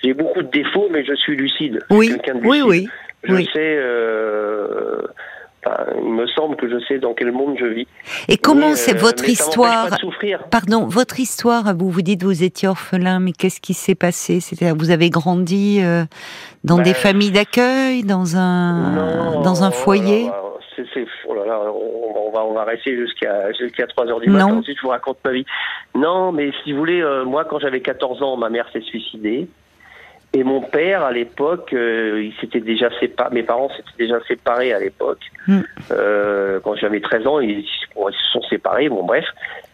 J'ai 0.03 0.13
beaucoup 0.13 0.43
de 0.43 0.51
défauts, 0.51 0.89
mais 0.91 1.05
je 1.05 1.15
suis 1.15 1.35
lucide. 1.35 1.81
Oui, 1.89 2.15
oui, 2.43 2.63
oui. 2.63 2.89
Je 3.23 3.37
sais. 3.37 3.77
Euh 3.79 5.03
il 5.97 6.11
me 6.11 6.27
semble 6.27 6.57
que 6.57 6.69
je 6.69 6.79
sais 6.87 6.99
dans 6.99 7.15
quel 7.15 7.33
monde 7.33 7.57
je 7.59 7.67
vis. 7.67 7.87
Et 8.29 8.37
comment 8.37 8.75
c'est 8.75 8.97
euh, 8.97 9.01
votre 9.01 9.29
histoire 9.29 9.89
Pardon, 10.51 10.87
votre 10.87 11.21
histoire. 11.21 11.75
Vous 11.77 11.91
vous 11.91 12.03
dites 12.03 12.23
vous 12.23 12.43
étiez 12.43 12.69
orphelin, 12.69 13.21
mais 13.21 13.33
qu'est-ce 13.33 13.61
qui 13.61 13.75
s'est 13.75 13.95
passé? 13.95 14.41
C'est-à-dire 14.41 14.77
vous 14.77 14.91
avez 14.91 15.11
grandi 15.11 15.81
euh, 15.83 16.05
dans 16.65 16.77
des 16.79 16.93
ben, 16.93 16.95
familles 16.95 17.33
d'accueil, 17.33 18.03
dans 18.03 18.37
un 18.37 19.43
dans 19.43 19.65
un 19.65 19.71
foyer? 19.71 20.31
Oh 21.29 21.35
là 21.35 21.47
là, 21.47 21.61
on, 21.73 22.31
va 22.33 22.45
on 22.45 22.53
va 22.53 22.65
rester 22.65 22.97
jusqu'à 22.97 23.53
jusqu'à 23.53 23.87
3 23.87 24.07
heures 24.07 24.21
du 24.21 24.29
matin. 24.29 24.57
Ensuite, 24.57 24.77
je 24.77 24.83
vous 24.83 24.89
raconte 24.89 25.19
ma 25.25 25.33
vie. 25.33 25.47
Non, 25.95 26.33
mais 26.33 26.51
si 26.63 26.73
vous 26.73 26.79
voulez, 26.79 27.01
euh, 27.01 27.25
moi, 27.25 27.45
quand 27.45 27.61
j'avais 27.61 27.81
14 27.81 28.23
ans, 28.23 28.37
ma 28.37 28.49
mère 28.49 28.69
s'est 28.73 28.81
suicidée. 28.81 29.49
Et 30.35 30.43
mon 30.43 30.61
père, 30.61 31.05
à 31.05 31.13
l'époque, 31.13 31.73
euh, 31.73 32.25
il 32.25 32.35
s'était 32.41 32.61
déjà 32.61 32.91
séparé. 32.99 33.33
Mes 33.33 33.45
parents 33.45 33.69
s'étaient 33.71 34.05
déjà 34.07 34.17
séparés 34.27 34.73
à 34.73 34.81
l'époque. 34.81 35.21
Mm. 35.47 35.61
Euh, 35.93 36.59
quand 36.63 36.75
j'avais 36.75 37.01
13 37.01 37.27
ans, 37.29 37.39
ils, 37.41 37.65
se 37.65 38.33
sont 38.33 38.43
séparés. 38.43 38.89
Bon, 38.89 39.05
bref. 39.05 39.25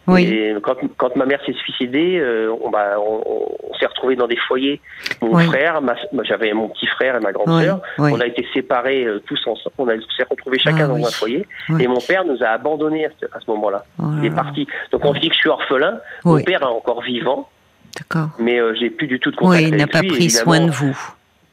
Oui. 0.07 0.25
Et 0.25 0.55
quand, 0.62 0.76
quand 0.99 1.17
ma 1.17 1.25
mère 1.25 1.40
s'est 1.47 1.55
suicidée, 1.55 2.19
euh, 2.19 2.55
on, 2.62 2.71
bah, 2.71 2.97
on, 2.99 3.23
on 3.71 3.75
s'est 3.79 3.87
retrouvés 3.87 4.17
dans 4.17 4.26
des 4.26 4.37
foyers. 4.37 4.81
Mon 5.23 5.38
frère, 5.38 5.81
j'avais 6.25 6.52
mon 6.52 6.69
petit 6.69 6.87
frère 6.87 7.17
et 7.17 7.21
ma 7.21 7.33
grande 7.33 7.62
sœur. 7.62 7.81
On 7.99 8.21
a 8.21 8.26
été 8.26 8.47
séparés 8.52 9.05
euh, 9.05 9.23
tous 9.26 9.40
ensemble. 9.47 9.75
On, 9.79 9.87
s'est 9.87 10.26
retrouvés 10.29 10.59
chacun 10.59 10.85
ah 10.85 10.88
dans 10.88 11.07
un 11.07 11.11
foyer. 11.11 11.47
Et 11.79 11.87
mon 11.87 12.00
père 12.00 12.25
nous 12.25 12.43
a 12.43 12.49
abandonnés 12.49 13.07
à 13.07 13.11
ce, 13.19 13.50
moment-là. 13.50 13.85
Oh 13.99 14.05
il 14.19 14.26
est 14.26 14.35
parti. 14.35 14.67
Donc 14.93 15.02
quand 15.02 15.14
je 15.14 15.21
dis 15.21 15.29
que 15.29 15.35
je 15.35 15.40
suis 15.40 15.49
orphelin, 15.49 16.00
mon 16.25 16.43
père 16.43 16.62
est 16.62 16.67
encore 16.67 17.02
vivant. 17.02 17.49
D'accord. 18.00 18.30
Mais 18.38 18.59
euh, 18.59 18.75
j'ai 18.78 18.88
plus 18.90 19.07
du 19.07 19.21
tout 19.21 19.30
de 19.30 19.37
contact 19.37 19.62
oui, 19.62 19.69
il 19.71 19.76
n'a 19.76 19.87
pas 19.87 20.02
pris 20.02 20.30
soin 20.30 20.61
de 20.61 20.71
vous. 20.71 20.97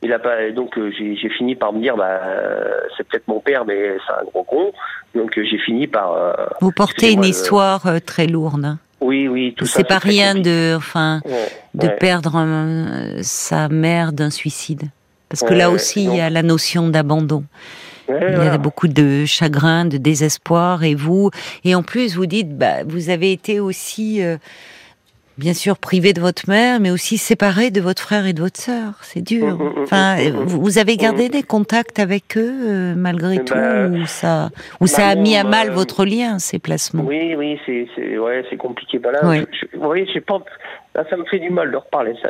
Il 0.02 0.14
a 0.14 0.20
pas, 0.20 0.52
donc 0.52 0.78
euh, 0.78 0.92
j'ai 0.92 1.30
fini 1.30 1.56
par 1.56 1.74
me 1.74 1.82
dire, 1.82 1.98
bah, 1.98 2.22
c'est 2.96 3.06
peut-être 3.08 3.28
mon 3.28 3.40
père, 3.40 3.66
mais 3.66 3.98
c'est 4.06 4.14
un 4.14 4.26
gros 4.26 4.44
con. 4.44 4.72
Donc 5.16 5.38
euh, 5.38 5.44
j'ai 5.50 5.58
fini 5.58 5.88
par. 5.88 6.16
vous 6.62 6.72
portez 6.72 7.12
une 7.12 7.24
histoire 7.24 7.86
très 8.06 8.28
lourde. 8.28 8.64
Hein. 8.64 8.80
Oui, 9.02 9.28
oui, 9.28 9.54
tout 9.58 9.66
ça. 9.66 9.78
C'est 9.78 9.88
pas 9.88 9.98
rien 9.98 10.36
de, 10.36 10.76
enfin, 10.76 11.22
de 11.74 11.88
perdre 11.88 12.46
sa 13.22 13.68
mère 13.70 14.14
d'un 14.14 14.30
suicide, 14.30 14.84
parce 15.30 15.44
que 15.44 15.54
là 15.54 15.70
aussi 15.70 16.06
il 16.06 16.16
y 16.16 16.22
a 16.22 16.30
la 16.30 16.44
notion 16.44 16.88
d'abandon. 16.88 17.44
il 18.08 18.14
y 18.14 18.48
a 18.48 18.58
beaucoup 18.58 18.88
de 18.88 19.26
chagrin, 19.26 19.86
de 19.86 19.98
désespoir, 19.98 20.84
et 20.84 20.96
vous, 20.96 21.32
et 21.66 21.76
en 21.76 21.84
plus 21.84 22.16
vous 22.16 22.28
dites, 22.28 22.58
bah, 22.58 22.84
vous 22.86 23.10
avez 23.10 23.32
été 23.32 23.60
aussi 23.60 24.22
bien 25.38 25.54
sûr 25.54 25.78
privé 25.78 26.14
de 26.14 26.22
votre 26.22 26.50
mère, 26.50 26.80
mais 26.80 26.90
aussi 26.90 27.18
séparé 27.18 27.72
de 27.72 27.82
votre 27.82 28.02
frère 28.02 28.26
et 28.26 28.34
de 28.34 28.42
votre 28.42 28.60
sœur. 28.60 28.94
C'est 29.02 29.22
dur. 29.22 29.58
Mm, 29.58 29.64
mm, 29.64 29.80
mm, 29.80 29.84
enfin, 29.84 30.16
vous 30.46 30.78
avez 30.78 30.98
gardé 30.98 31.30
des 31.30 31.44
contacts 31.44 32.00
avec 32.00 32.38
eux 32.38 32.54
euh, 32.68 32.94
malgré 32.96 33.36
eh 33.36 33.46
tout, 33.46 33.54
ben, 33.54 34.02
ou 34.02 34.06
ça, 34.06 34.50
ou 34.82 34.88
ça 34.88 35.08
a 35.08 35.16
mis 35.16 35.36
à 35.36 35.44
mal 35.44 35.70
votre 35.72 36.06
lien, 36.06 36.40
ces 36.40 36.60
placements? 36.60 37.04
Oui, 37.06 37.36
oui, 37.36 37.60
c'est, 37.66 38.18
ouais, 38.18 38.44
c'est 38.50 38.58
compliqué. 38.58 39.00
Bah 39.00 39.12
là, 39.12 39.20
oui. 39.24 39.46
Je, 39.52 40.20
pas. 40.20 40.40
Là, 40.96 41.06
ça 41.10 41.18
me 41.18 41.26
fait 41.26 41.40
du 41.40 41.52
mal 41.52 41.72
de 41.72 41.78
reparler 41.78 42.16
ça. 42.24 42.30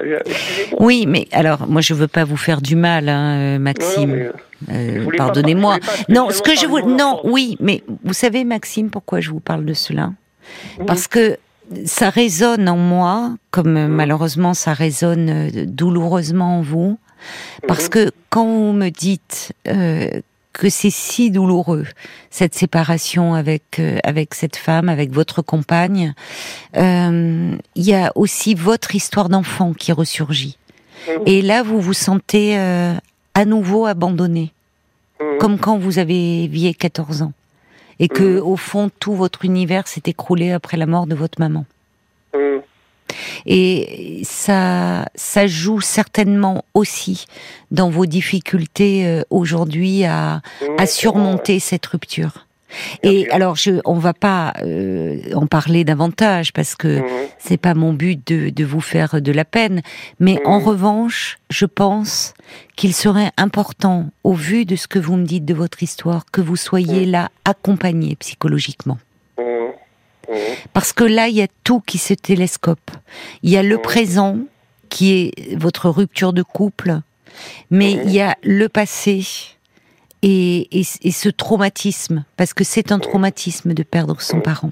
Oui, 0.79 1.05
mais 1.07 1.27
alors, 1.31 1.67
moi, 1.67 1.79
je 1.79 1.93
veux 1.93 2.07
pas 2.07 2.25
vous 2.25 2.35
faire 2.35 2.61
du 2.61 2.75
mal, 2.75 3.07
hein, 3.07 3.55
euh, 3.55 3.59
Maxime. 3.59 4.33
Euh, 4.69 5.05
pardonnez-moi. 5.15 5.77
Non, 6.09 6.29
ce 6.31 6.41
que 6.41 6.55
je 6.55 6.65
vous, 6.65 6.81
non, 6.81 7.21
oui, 7.23 7.55
mais 7.61 7.83
vous 8.03 8.13
savez, 8.13 8.43
Maxime, 8.43 8.89
pourquoi 8.89 9.21
je 9.21 9.29
vous 9.29 9.39
parle 9.39 9.63
de 9.63 9.73
cela? 9.73 10.11
Parce 10.85 11.07
que 11.07 11.37
ça 11.85 12.09
résonne 12.09 12.69
en 12.69 12.77
moi, 12.77 13.35
comme 13.51 13.77
euh, 13.77 13.87
malheureusement 13.87 14.53
ça 14.53 14.73
résonne 14.73 15.29
euh, 15.29 15.65
douloureusement 15.65 16.59
en 16.59 16.61
vous, 16.61 16.97
parce 17.67 17.85
mhm. 17.85 17.89
que 17.89 18.11
quand 18.29 18.45
vous 18.45 18.73
me 18.73 18.89
dites 18.89 19.53
euh, 19.67 20.21
que 20.53 20.69
c'est 20.69 20.89
si 20.89 21.29
douloureux 21.29 21.85
cette 22.29 22.55
séparation 22.55 23.35
avec 23.35 23.79
avec 24.03 24.33
cette 24.33 24.55
femme, 24.55 24.89
avec 24.89 25.11
votre 25.11 25.43
compagne, 25.43 26.13
il 26.73 27.59
y 27.75 27.93
a 27.93 28.11
aussi 28.15 28.55
votre 28.55 28.95
histoire 28.95 29.29
d'enfant 29.29 29.73
qui 29.73 29.91
ressurgit. 29.91 30.57
Mhm. 31.07 31.23
Et 31.27 31.41
là, 31.43 31.61
vous 31.61 31.79
vous 31.79 31.93
sentez 31.93 32.57
à 32.57 33.45
nouveau 33.45 33.85
abandonné, 33.85 34.51
mhm. 35.21 35.37
comme 35.37 35.59
quand 35.59 35.77
vous 35.77 35.99
avez 35.99 36.47
vié 36.47 36.73
14 36.73 37.21
ans 37.21 37.33
et 37.99 38.07
que 38.07 38.39
mhm. 38.39 38.47
au 38.47 38.55
fond 38.55 38.89
tout 38.99 39.13
votre 39.13 39.45
univers 39.45 39.87
s'est 39.87 40.03
écroulé 40.05 40.51
après 40.51 40.77
la 40.77 40.85
mort 40.85 41.07
de 41.07 41.15
votre 41.15 41.39
maman. 41.39 41.65
Mhm. 42.33 42.61
Et 43.45 44.21
ça, 44.23 45.07
ça 45.15 45.47
joue 45.47 45.79
certainement 45.79 46.65
aussi 46.73 47.25
dans 47.71 47.89
vos 47.89 48.05
difficultés 48.05 49.07
euh, 49.07 49.23
aujourd'hui 49.29 50.03
à, 50.03 50.41
à 50.77 50.85
surmonter 50.85 51.59
cette 51.59 51.85
rupture. 51.85 52.46
Et 53.03 53.29
alors, 53.31 53.55
je, 53.55 53.79
on 53.85 53.95
va 53.95 54.13
pas 54.13 54.53
euh, 54.63 55.19
en 55.33 55.47
parler 55.47 55.83
davantage 55.83 56.53
parce 56.53 56.75
que 56.75 56.99
mhm. 56.99 57.05
c'est 57.39 57.57
pas 57.57 57.73
mon 57.73 57.93
but 57.93 58.19
de, 58.27 58.49
de, 58.49 58.65
vous 58.65 58.81
faire 58.81 59.21
de 59.21 59.31
la 59.31 59.45
peine. 59.45 59.81
Mais 60.19 60.39
en 60.45 60.59
mhm. 60.59 60.65
revanche, 60.65 61.37
je 61.49 61.65
pense 61.65 62.33
qu'il 62.75 62.93
serait 62.93 63.31
important, 63.37 64.09
au 64.23 64.33
vu 64.33 64.65
de 64.65 64.75
ce 64.75 64.87
que 64.87 64.99
vous 64.99 65.15
me 65.15 65.25
dites 65.25 65.45
de 65.45 65.53
votre 65.53 65.81
histoire, 65.81 66.25
que 66.31 66.41
vous 66.41 66.55
soyez 66.57 67.05
mhm. 67.05 67.11
là 67.11 67.29
accompagné 67.45 68.15
psychologiquement. 68.17 68.97
Parce 70.73 70.91
que 70.91 71.05
là, 71.05 71.29
il 71.29 71.35
y 71.35 71.41
a 71.41 71.47
tout 71.63 71.79
qui 71.79 71.97
se 71.97 72.13
télescope. 72.13 72.91
Il 73.43 73.49
y 73.49 73.57
a 73.57 73.63
le 73.63 73.77
présent, 73.77 74.39
qui 74.89 75.13
est 75.13 75.55
votre 75.55 75.89
rupture 75.89 76.33
de 76.33 76.43
couple, 76.43 76.99
mais 77.71 77.93
il 77.93 78.11
y 78.11 78.21
a 78.21 78.35
le 78.43 78.67
passé, 78.67 79.25
et, 80.23 80.83
ce 80.83 81.29
traumatisme, 81.29 82.25
parce 82.37 82.53
que 82.53 82.63
c'est 82.63 82.91
un 82.91 82.99
traumatisme 82.99 83.73
de 83.73 83.83
perdre 83.83 84.21
son 84.21 84.41
parent, 84.41 84.71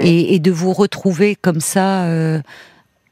et, 0.00 0.38
de 0.38 0.50
vous 0.50 0.72
retrouver 0.72 1.36
comme 1.36 1.60
ça 1.60 2.04
euh, 2.04 2.40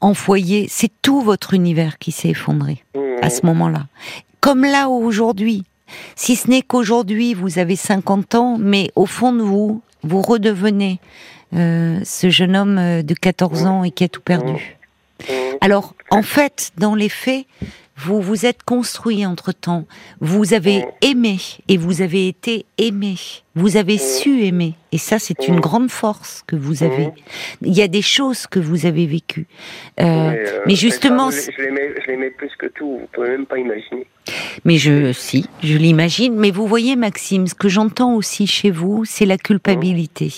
en 0.01 0.13
foyer, 0.13 0.67
c'est 0.69 0.91
tout 1.01 1.21
votre 1.21 1.53
univers 1.53 1.97
qui 1.97 2.11
s'est 2.11 2.29
effondré 2.29 2.83
à 3.21 3.29
ce 3.29 3.45
moment-là. 3.45 3.87
Comme 4.41 4.63
là 4.63 4.89
aujourd'hui, 4.89 5.63
si 6.15 6.35
ce 6.35 6.49
n'est 6.49 6.61
qu'aujourd'hui 6.61 7.33
vous 7.33 7.59
avez 7.59 7.75
50 7.75 8.35
ans, 8.35 8.57
mais 8.59 8.91
au 8.95 9.05
fond 9.05 9.31
de 9.31 9.41
vous, 9.41 9.81
vous 10.03 10.21
redevenez 10.21 10.99
euh, 11.55 11.99
ce 12.03 12.29
jeune 12.29 12.55
homme 12.55 12.77
euh, 12.77 13.01
de 13.03 13.13
14 13.13 13.65
ans 13.65 13.83
et 13.83 13.91
qui 13.91 14.03
a 14.03 14.09
tout 14.09 14.21
perdu. 14.21 14.77
Alors, 15.61 15.93
en 16.09 16.23
fait, 16.23 16.71
dans 16.77 16.95
les 16.95 17.09
faits, 17.09 17.45
vous 17.95 18.21
vous 18.21 18.45
êtes 18.45 18.63
construit 18.63 19.25
entre-temps, 19.25 19.85
vous 20.19 20.53
avez 20.53 20.85
aimé 21.01 21.37
et 21.67 21.77
vous 21.77 22.01
avez 22.01 22.27
été 22.27 22.65
aimé, 22.77 23.15
vous 23.55 23.77
avez 23.77 23.97
su 23.97 24.43
aimer. 24.43 24.73
Et 24.91 24.97
ça, 24.97 25.19
c'est 25.19 25.47
une 25.47 25.59
grande 25.59 25.91
force 25.91 26.43
que 26.47 26.55
vous 26.55 26.83
avez. 26.83 27.09
Il 27.61 27.73
y 27.73 27.81
a 27.81 27.87
des 27.87 28.01
choses 28.01 28.47
que 28.47 28.59
vous 28.59 28.85
avez 28.85 29.05
vécues. 29.05 29.47
Euh, 29.99 30.03
euh, 30.05 30.59
mais 30.65 30.75
justement... 30.75 31.29
je 31.31 32.07
l'aimais 32.07 32.31
plus 32.31 32.51
que 32.57 32.67
tout, 32.67 32.99
vous 33.01 33.07
pouvez 33.11 33.29
même 33.29 33.45
pas 33.45 33.59
imaginer. 33.59 34.07
Mais 34.65 34.77
je, 34.77 35.11
si, 35.13 35.47
je 35.63 35.77
l'imagine. 35.77 36.35
Mais 36.35 36.51
vous 36.51 36.67
voyez, 36.67 36.95
Maxime, 36.95 37.47
ce 37.47 37.55
que 37.55 37.69
j'entends 37.69 38.15
aussi 38.15 38.47
chez 38.47 38.71
vous, 38.71 39.05
c'est 39.05 39.25
la 39.25 39.37
culpabilité. 39.37 40.31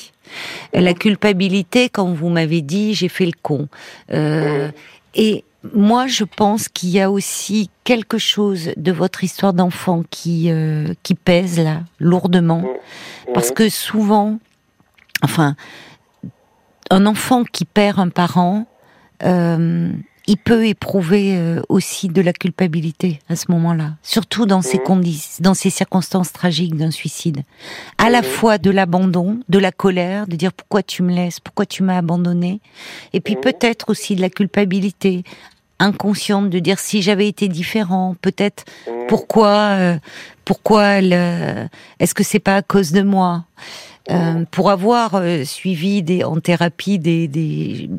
La 0.73 0.93
culpabilité 0.93 1.89
quand 1.89 2.11
vous 2.11 2.29
m'avez 2.29 2.61
dit 2.61 2.93
j'ai 2.93 3.09
fait 3.09 3.25
le 3.25 3.33
con. 3.41 3.67
Euh, 4.11 4.69
et 5.13 5.43
moi, 5.73 6.07
je 6.07 6.23
pense 6.23 6.69
qu'il 6.69 6.89
y 6.89 6.99
a 6.99 7.09
aussi 7.09 7.69
quelque 7.83 8.17
chose 8.17 8.71
de 8.77 8.91
votre 8.91 9.23
histoire 9.23 9.53
d'enfant 9.53 10.03
qui 10.09 10.51
euh, 10.51 10.93
qui 11.03 11.15
pèse 11.15 11.59
là 11.59 11.81
lourdement, 11.99 12.63
Mmh. 13.27 13.33
parce 13.33 13.51
que 13.51 13.69
souvent, 13.69 14.39
enfin, 15.23 15.55
un 16.89 17.05
enfant 17.05 17.43
qui 17.43 17.65
perd 17.65 17.99
un 17.99 18.09
parent, 18.09 18.67
euh, 19.23 19.91
il 20.27 20.37
peut 20.37 20.65
éprouver 20.65 21.37
euh, 21.37 21.61
aussi 21.69 22.07
de 22.07 22.21
la 22.21 22.33
culpabilité 22.33 23.19
à 23.29 23.35
ce 23.35 23.51
moment-là, 23.51 23.95
surtout 24.01 24.45
dans 24.45 24.61
ces 24.61 24.79
conditions, 24.79 25.43
dans 25.43 25.53
ces 25.53 25.69
circonstances 25.69 26.33
tragiques 26.33 26.75
d'un 26.75 26.91
suicide. 26.91 27.43
À 27.97 28.09
la 28.09 28.23
fois 28.23 28.57
de 28.57 28.71
l'abandon, 28.71 29.39
de 29.49 29.59
la 29.59 29.71
colère, 29.71 30.27
de 30.27 30.35
dire 30.35 30.51
pourquoi 30.51 30.81
tu 30.81 31.03
me 31.03 31.13
laisses, 31.13 31.39
pourquoi 31.39 31.65
tu 31.65 31.83
m'as 31.83 31.97
abandonné, 31.97 32.59
et 33.13 33.19
puis 33.19 33.35
peut-être 33.35 33.89
aussi 33.89 34.15
de 34.15 34.21
la 34.21 34.29
culpabilité 34.29 35.23
inconsciente 35.79 36.49
de 36.49 36.59
dire 36.59 36.79
si 36.79 37.01
j'avais 37.01 37.27
été 37.27 37.47
différent, 37.47 38.15
peut-être 38.21 38.65
Mmh. 38.87 38.91
pourquoi, 39.07 39.49
euh, 39.77 39.97
pourquoi 40.45 41.01
le- 41.01 41.67
est-ce 41.99 42.13
que 42.13 42.23
c'est 42.23 42.39
pas 42.39 42.57
à 42.57 42.61
cause 42.61 42.91
de 42.91 43.01
moi? 43.01 43.45
Euh, 44.11 44.45
Pour 44.51 44.69
avoir 44.69 45.15
euh, 45.15 45.43
suivi 45.43 46.03
des, 46.03 46.23
en 46.23 46.39
thérapie 46.39 46.99
des, 46.99 47.27
des 47.27 47.89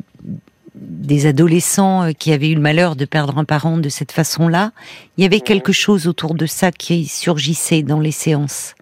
des 0.79 1.25
adolescents 1.25 2.03
euh, 2.03 2.11
qui 2.11 2.31
avaient 2.31 2.49
eu 2.49 2.55
le 2.55 2.61
malheur 2.61 2.95
de 2.95 3.05
perdre 3.05 3.37
un 3.39 3.45
parent 3.45 3.77
de 3.77 3.89
cette 3.89 4.11
façon-là, 4.11 4.71
il 5.17 5.23
y 5.23 5.25
avait 5.25 5.39
quelque 5.41 5.71
chose 5.71 6.07
autour 6.07 6.35
de 6.35 6.45
ça 6.45 6.71
qui 6.71 7.05
surgissait 7.07 7.81
dans 7.81 7.99
les 7.99 8.11
séances. 8.11 8.75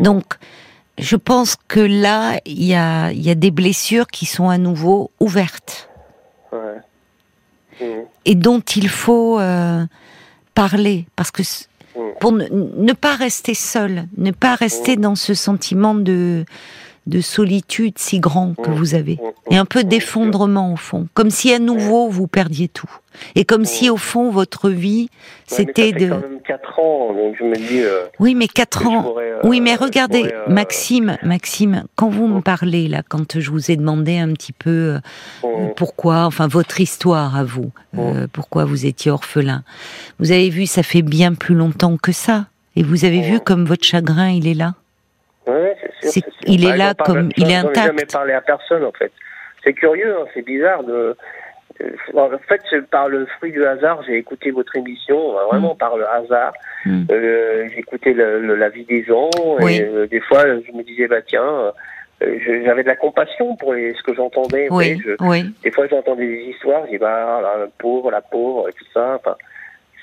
Donc, 0.00 0.24
je 0.98 1.14
pense 1.14 1.54
que 1.68 1.78
là, 1.78 2.40
il 2.44 2.64
y 2.64 2.74
a, 2.74 3.12
il 3.12 3.22
y 3.22 3.30
a 3.30 3.36
des 3.36 3.52
blessures 3.52 4.08
qui 4.08 4.26
sont 4.26 4.48
à 4.48 4.58
nouveau 4.58 5.12
ouvertes. 5.20 5.88
Mmh. 7.80 7.84
et 8.24 8.34
dont 8.34 8.60
il 8.60 8.88
faut 8.88 9.38
euh, 9.38 9.84
parler 10.54 11.06
parce 11.14 11.30
que 11.30 11.42
Mm. 11.98 12.00
pour 12.20 12.32
ne, 12.32 12.46
ne 12.50 12.92
pas 12.92 13.16
rester 13.16 13.54
seul, 13.54 14.06
ne 14.16 14.30
pas 14.30 14.54
rester 14.54 14.96
dans 14.96 15.14
ce 15.14 15.34
sentiment 15.34 15.94
de 15.94 16.44
de 17.08 17.20
solitude 17.20 17.98
si 17.98 18.20
grand 18.20 18.54
que 18.54 18.70
Mm. 18.70 18.74
vous 18.74 18.94
avez 18.94 19.14
Mmh. 19.14 19.52
et 19.52 19.56
un 19.56 19.64
peu 19.64 19.80
Mmh. 19.80 19.84
d'effondrement 19.84 20.72
au 20.72 20.76
fond, 20.76 21.08
comme 21.14 21.30
si 21.30 21.52
à 21.52 21.58
nouveau 21.58 22.08
vous 22.08 22.26
perdiez 22.28 22.68
tout 22.68 22.90
et 23.34 23.44
comme 23.44 23.64
si 23.64 23.90
au 23.90 23.96
fond 23.96 24.30
votre 24.30 24.70
vie 24.70 25.08
c'était 25.46 25.90
de 25.92 26.08
quand 26.10 26.20
même 26.20 26.40
4 26.46 26.78
ans, 26.78 27.12
donc 27.14 27.34
je 27.38 27.44
me 27.44 27.54
dis. 27.56 27.80
euh, 27.82 28.04
oui 28.20 28.34
mais 28.36 28.46
quatre 28.46 28.78
que 28.80 28.84
je 28.84 28.88
ans 28.90 29.02
pourrais, 29.02 29.30
euh, 29.32 29.40
oui 29.44 29.60
mais 29.60 29.74
regardez 29.74 30.20
pourrais, 30.20 30.34
euh, 30.34 30.52
Maxime 30.52 31.16
Maxime 31.24 31.84
quand 31.96 32.10
vous 32.10 32.28
me 32.28 32.38
Mm. 32.38 32.42
parlez 32.42 32.88
là 32.88 33.02
quand 33.08 33.40
je 33.40 33.50
vous 33.50 33.70
ai 33.72 33.76
demandé 33.76 34.18
un 34.18 34.32
petit 34.34 34.52
peu 34.52 34.98
pourquoi, 35.76 36.24
enfin 36.26 36.46
votre 36.46 36.80
histoire 36.80 37.34
à 37.36 37.42
vous, 37.44 37.70
pourquoi 38.32 38.64
vous 38.66 38.86
étiez 38.86 39.10
orphelin. 39.10 39.62
Vous 40.18 40.30
avez 40.30 40.50
vu, 40.50 40.66
ça 40.66 40.82
fait 40.82 41.02
bien 41.02 41.34
plus 41.34 41.54
longtemps 41.54 41.96
que 41.96 42.12
ça. 42.12 42.46
Et 42.76 42.82
vous 42.82 43.04
avez 43.04 43.22
vu 43.22 43.40
comme 43.40 43.64
votre 43.64 43.84
chagrin, 43.84 44.28
il 44.30 44.46
est 44.46 44.54
là? 44.54 44.74
Sûr. 46.02 46.10
Sûr. 46.12 46.22
il 46.46 46.66
est 46.68 46.76
là 46.76 46.94
comme- 46.94 47.30
il 47.36 47.50
est 47.50 47.56
intact. 47.56 47.86
jamais 47.86 48.06
parlé 48.06 48.32
à 48.32 48.40
personne 48.40 48.84
en 48.84 48.92
fait. 48.92 49.12
C'est 49.64 49.72
curieux, 49.74 50.14
hein, 50.18 50.24
c'est 50.34 50.42
bizarre 50.42 50.82
de. 50.84 51.16
euh, 51.80 51.90
En 52.14 52.28
fait, 52.48 52.60
par 52.90 53.08
le 53.08 53.26
fruit 53.36 53.52
du 53.52 53.64
hasard, 53.64 54.02
j'ai 54.04 54.16
écouté 54.16 54.50
votre 54.50 54.74
émission, 54.76 55.38
euh, 55.38 55.44
vraiment 55.44 55.74
par 55.76 55.96
le 55.96 56.06
hasard. 56.08 56.52
Mm. 56.84 57.04
Euh, 57.10 57.68
j'ai 57.70 57.78
écouté 57.78 58.12
le- 58.14 58.40
le- 58.40 58.56
la 58.56 58.68
vie 58.68 58.84
des 58.84 59.04
gens 59.04 59.30
Oui. 59.60 59.76
et 59.76 59.82
euh, 59.84 60.06
des 60.08 60.20
fois, 60.20 60.42
je 60.44 60.72
me 60.72 60.82
disais 60.82 61.06
bah 61.06 61.22
tiens, 61.22 61.72
euh, 62.22 62.38
j'avais 62.64 62.82
de 62.82 62.88
la 62.88 62.96
compassion 62.96 63.54
pour 63.56 63.74
les- 63.74 63.94
ce 63.94 64.02
que 64.02 64.12
j'entendais. 64.14 64.66
vous 64.68 64.76
Oui, 64.78 64.94
voyez, 64.94 65.02
je- 65.04 65.24
oui, 65.24 65.54
des 65.62 65.70
fois, 65.70 65.86
j'entendais 65.88 66.26
des 66.26 66.42
histoires, 66.50 66.82
je 66.86 66.90
dis 66.92 66.98
bah 66.98 67.40
la 67.42 67.66
pauvre, 67.78 68.10
la 68.10 68.22
pauvre, 68.22 68.68
et 68.68 68.72
tout 68.72 68.86
ça, 68.92 69.20
enfin, 69.20 69.36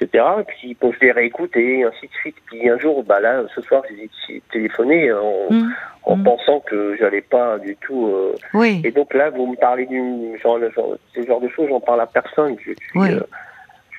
etc. 0.01 0.23
Et 0.41 0.43
puis, 0.43 0.77
bon, 0.79 0.91
je 0.93 0.99
les 1.05 1.11
réécoutais, 1.11 1.79
et 1.79 1.83
ainsi 1.83 2.07
de 2.07 2.13
suite. 2.13 2.35
Puis 2.45 2.69
un 2.69 2.77
jour, 2.79 3.03
bah 3.03 3.19
là, 3.19 3.43
ce 3.53 3.61
soir, 3.61 3.83
j'ai 4.27 4.41
téléphoné 4.51 5.11
en, 5.13 5.47
Mm. 5.51 5.73
en 6.03 6.17
Mm. 6.17 6.23
pensant 6.23 6.59
que 6.61 6.95
j'allais 6.99 7.21
pas 7.21 7.57
du 7.59 7.75
tout. 7.77 8.07
euh, 8.07 8.35
oui, 8.53 8.81
Et 8.83 8.91
donc 8.91 9.13
là, 9.13 9.29
vous 9.29 9.47
me 9.47 9.55
parlez 9.55 9.85
du 9.85 10.37
genre, 10.41 10.59
genre, 10.75 10.95
ce 11.13 11.21
genre 11.25 11.41
de 11.41 11.49
choses, 11.49 11.67
j'en 11.69 11.79
parle 11.79 12.01
à 12.01 12.05
personne. 12.07 12.55
Je, 12.65 12.71
Oui. 12.95 13.11
euh, 13.11 13.19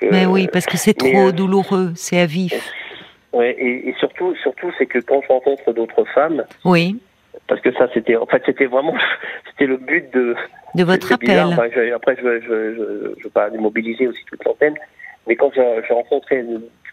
je- 0.01 0.09
mais 0.11 0.27
oui, 0.27 0.49
parce 0.53 0.67
que 0.67 0.77
c'est 0.77 0.95
trop 0.95 1.29
euh, 1.29 1.33
douloureux, 1.33 1.93
c'est 1.95 2.19
à 2.21 2.27
vif. 2.27 2.53
Ouais, 3.33 3.51
et, 3.59 3.89
et 3.89 3.95
surtout, 3.99 4.35
surtout, 4.37 4.71
c'est 4.79 4.87
que 4.87 4.99
quand 4.99 5.21
je 5.23 5.29
rencontre 5.29 5.73
d'autres 5.73 6.05
femmes, 6.15 6.45
Oui, 6.65 6.99
parce 7.49 7.61
que 7.61 7.73
ça, 7.75 7.89
c'était, 7.93 8.17
en 8.17 8.25
fait, 8.27 8.43
c'était 8.47 8.67
vraiment, 8.67 8.95
c'était 9.51 9.67
le 9.67 9.77
but 9.77 10.11
de, 10.15 10.35
de 10.75 10.85
votre 10.85 11.13
appel. 11.13 11.39
enfin, 11.41 11.69
je- 11.75 11.93
après, 11.93 12.17
je 12.17 12.27
ne 12.27 12.41
je, 12.41 12.47
je, 12.75 13.15
je 13.19 13.25
veux 13.25 13.31
pas 13.31 13.51
démobiliser 13.51 14.07
aussi 14.09 14.25
toute 14.27 14.43
l'antenne, 14.45 14.75
mais 15.27 15.37
quand 15.37 15.51
je, 15.55 15.61
je 15.87 15.93
rencontrais, 15.93 16.45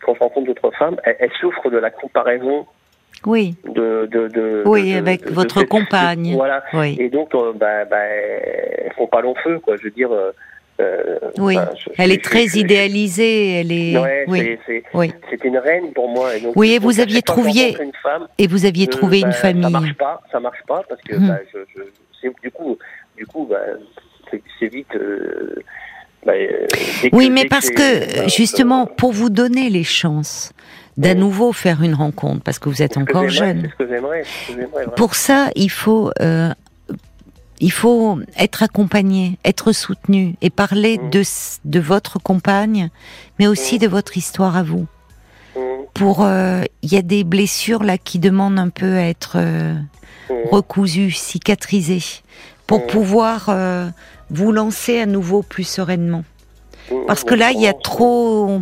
quand 0.05 0.15
je 0.15 0.19
rencontre 0.19 0.47
d'autres 0.47 0.71
femmes, 0.71 0.97
elles, 1.03 1.15
elles 1.19 1.31
souffrent 1.39 1.69
de 1.69 1.77
la 1.77 1.89
comparaison 1.91 2.65
Oui, 3.25 3.55
de, 3.65 4.07
de, 4.11 4.27
de 4.27 4.63
Oui, 4.65 4.91
de- 4.93 4.97
avec 4.97 5.29
votre 5.31 5.59
cette- 5.59 5.69
compagne. 5.69 6.33
voilà. 6.35 6.63
oui, 6.73 6.97
Et 6.99 7.09
donc, 7.09 7.33
euh, 7.35 7.53
bah, 7.53 7.85
bah, 7.85 7.97
elles 8.03 8.91
font 8.97 9.07
pas 9.07 9.21
long 9.21 9.35
feu, 9.43 9.59
quoi. 9.59 9.75
Je 9.77 9.83
veux 9.83 9.91
dire. 9.91 10.11
euh, 10.11 10.31
euh, 10.81 11.19
oui. 11.37 11.55
enfin, 11.57 11.69
je- 11.77 11.89
Elle 11.99 12.09
je- 12.09 12.15
est 12.15 12.23
très 12.23 12.47
je- 12.47 12.57
idéalisée, 12.57 13.59
elle 13.59 13.71
est. 13.71 13.97
Ouais, 13.97 14.25
oui, 14.27 14.57
c'est- 14.65 14.83
oui. 14.95 15.13
une 15.43 15.57
reine 15.57 15.93
pour 15.93 16.09
moi. 16.09 16.35
Et 16.35 16.41
donc, 16.41 16.53
Oui, 16.55 16.73
et 16.73 16.79
vous 16.79 16.99
aviez 16.99 17.21
trouvé- 17.21 17.75
une 17.79 17.91
femme, 18.01 18.27
Et 18.39 18.47
vous 18.47 18.65
aviez 18.65 18.87
trouvé 18.87 19.19
une 19.19 19.25
bah, 19.27 19.31
famille. 19.33 19.63
Ça 19.63 19.69
marche 19.69 19.93
pas, 19.93 20.21
ça 20.31 20.39
marche 20.39 20.63
pas 20.67 20.81
parce 20.89 21.01
que 21.03 21.15
Mhm. 21.15 21.27
bah, 21.27 21.37
du 22.41 22.51
coup, 22.51 22.77
du 23.17 23.25
coup, 23.27 23.45
bah, 23.49 23.57
c'est, 24.31 24.41
c'est 24.59 24.67
vite. 24.67 24.87
euh, 24.95 25.55
bah, 26.25 26.33
euh, 26.33 26.67
Oui, 27.12 27.29
mais 27.29 27.45
parce 27.45 27.69
que 27.69 28.17
bah, 28.17 28.27
justement, 28.27 28.86
pour 28.86 29.12
vous 29.12 29.29
donner 29.29 29.69
les 29.69 29.83
chances 29.83 30.51
d'à 30.97 31.15
nouveau 31.15 31.53
faire 31.53 31.81
une 31.81 31.95
rencontre, 31.95 32.41
parce 32.43 32.59
que 32.59 32.69
vous 32.69 32.81
êtes 32.81 32.97
encore 32.97 33.27
jeune, 33.29 33.69
pour 34.95 35.15
ça, 35.15 35.49
il 35.55 35.71
faut, 35.71 36.12
euh, 36.21 36.53
il 37.59 37.71
faut 37.71 38.19
être 38.38 38.62
accompagné, 38.63 39.38
être 39.43 39.71
soutenu 39.71 40.36
et 40.41 40.49
parler 40.49 40.97
Mhm. 40.99 41.09
de, 41.09 41.23
de 41.65 41.79
votre 41.79 42.19
compagne, 42.19 42.89
mais 43.39 43.47
aussi 43.47 43.75
Mhm. 43.75 43.81
de 43.81 43.88
votre 43.88 44.17
histoire 44.17 44.55
à 44.55 44.63
vous. 44.63 44.86
Mhm, 45.55 45.62
Pour, 45.93 46.23
euh, 46.23 46.63
il 46.81 46.91
y 46.93 46.97
a 46.97 47.01
des 47.03 47.23
blessures 47.23 47.83
là 47.83 47.97
qui 47.97 48.19
demandent 48.19 48.59
un 48.59 48.69
peu 48.69 48.95
à 48.95 49.01
être 49.03 49.33
euh, 49.38 49.75
recousues, 50.51 51.12
cicatrisées, 51.12 52.21
pour 52.67 52.88
pouvoir 52.88 53.45
euh, 53.49 53.89
vous 54.29 54.51
lancer 54.51 54.99
à 54.99 55.05
nouveau 55.05 55.41
plus 55.41 55.63
sereinement. 55.67 56.23
Parce 57.07 57.23
que 57.23 57.33
là, 57.36 57.51
il 57.51 57.62
y 57.62 57.67
a 57.67 57.73
trop, 57.73 58.62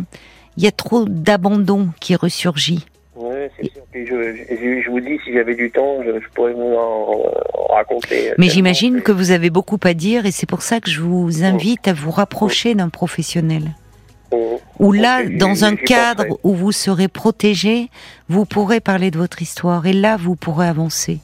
il 0.56 0.62
y 0.62 0.66
a 0.66 0.72
trop 0.72 1.04
d'abandon 1.06 1.88
qui 2.00 2.14
ressurgit. 2.14 2.86
Ouais, 3.16 3.50
c'est 3.56 3.70
sûr. 3.72 3.82
Puis 3.90 4.06
je, 4.06 4.34
je, 4.48 4.82
je 4.84 4.90
vous 4.90 5.00
dis, 5.00 5.18
si 5.24 5.32
j'avais 5.32 5.54
du 5.54 5.70
temps, 5.70 5.98
je, 6.04 6.20
je 6.20 6.28
pourrais 6.34 6.52
vous 6.54 6.74
en, 6.74 7.22
en 7.54 7.74
raconter. 7.74 8.14
Mais 8.14 8.46
tellement 8.46 8.52
j'imagine 8.52 9.02
que 9.02 9.12
vous 9.12 9.30
avez 9.30 9.50
beaucoup 9.50 9.78
à 9.82 9.94
dire 9.94 10.24
et 10.24 10.30
c'est 10.30 10.46
pour 10.48 10.62
ça 10.62 10.80
que 10.80 10.90
je 10.90 11.00
vous 11.00 11.44
invite 11.44 11.86
à 11.88 11.92
vous 11.92 12.10
rapprocher 12.10 12.74
d'un 12.74 12.88
professionnel. 12.88 13.74
Où 14.78 14.92
là, 14.92 15.24
dans 15.24 15.64
un 15.64 15.76
cadre 15.76 16.38
où 16.42 16.54
vous 16.54 16.72
serez 16.72 17.08
protégé, 17.08 17.90
vous 18.28 18.46
pourrez 18.46 18.80
parler 18.80 19.10
de 19.10 19.18
votre 19.18 19.42
histoire 19.42 19.86
et 19.86 19.92
là, 19.92 20.16
vous 20.16 20.36
pourrez 20.36 20.66
avancer. 20.66 21.20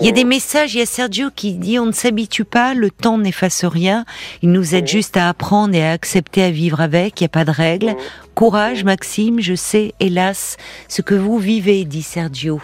Il 0.00 0.06
y 0.06 0.08
a 0.08 0.12
des 0.12 0.24
messages, 0.24 0.74
il 0.74 0.78
y 0.78 0.82
a 0.82 0.86
Sergio 0.86 1.30
qui 1.34 1.52
dit 1.54 1.78
on 1.78 1.86
ne 1.86 1.92
s'habitue 1.92 2.44
pas, 2.44 2.74
le 2.74 2.90
temps 2.90 3.18
n'efface 3.18 3.64
rien, 3.64 4.04
il 4.42 4.50
nous 4.50 4.74
aide 4.74 4.86
juste 4.86 5.16
à 5.16 5.28
apprendre 5.28 5.74
et 5.74 5.84
à 5.84 5.92
accepter 5.92 6.42
à 6.42 6.50
vivre 6.50 6.80
avec, 6.80 7.20
il 7.20 7.24
n'y 7.24 7.26
a 7.26 7.30
pas 7.30 7.44
de 7.44 7.50
règles. 7.50 7.94
Courage 8.42 8.84
Maxime, 8.84 9.40
je 9.40 9.56
sais 9.56 9.94
hélas 9.98 10.58
ce 10.86 11.02
que 11.02 11.16
vous 11.16 11.38
vivez, 11.40 11.84
dit 11.84 12.02
Sergio. 12.02 12.62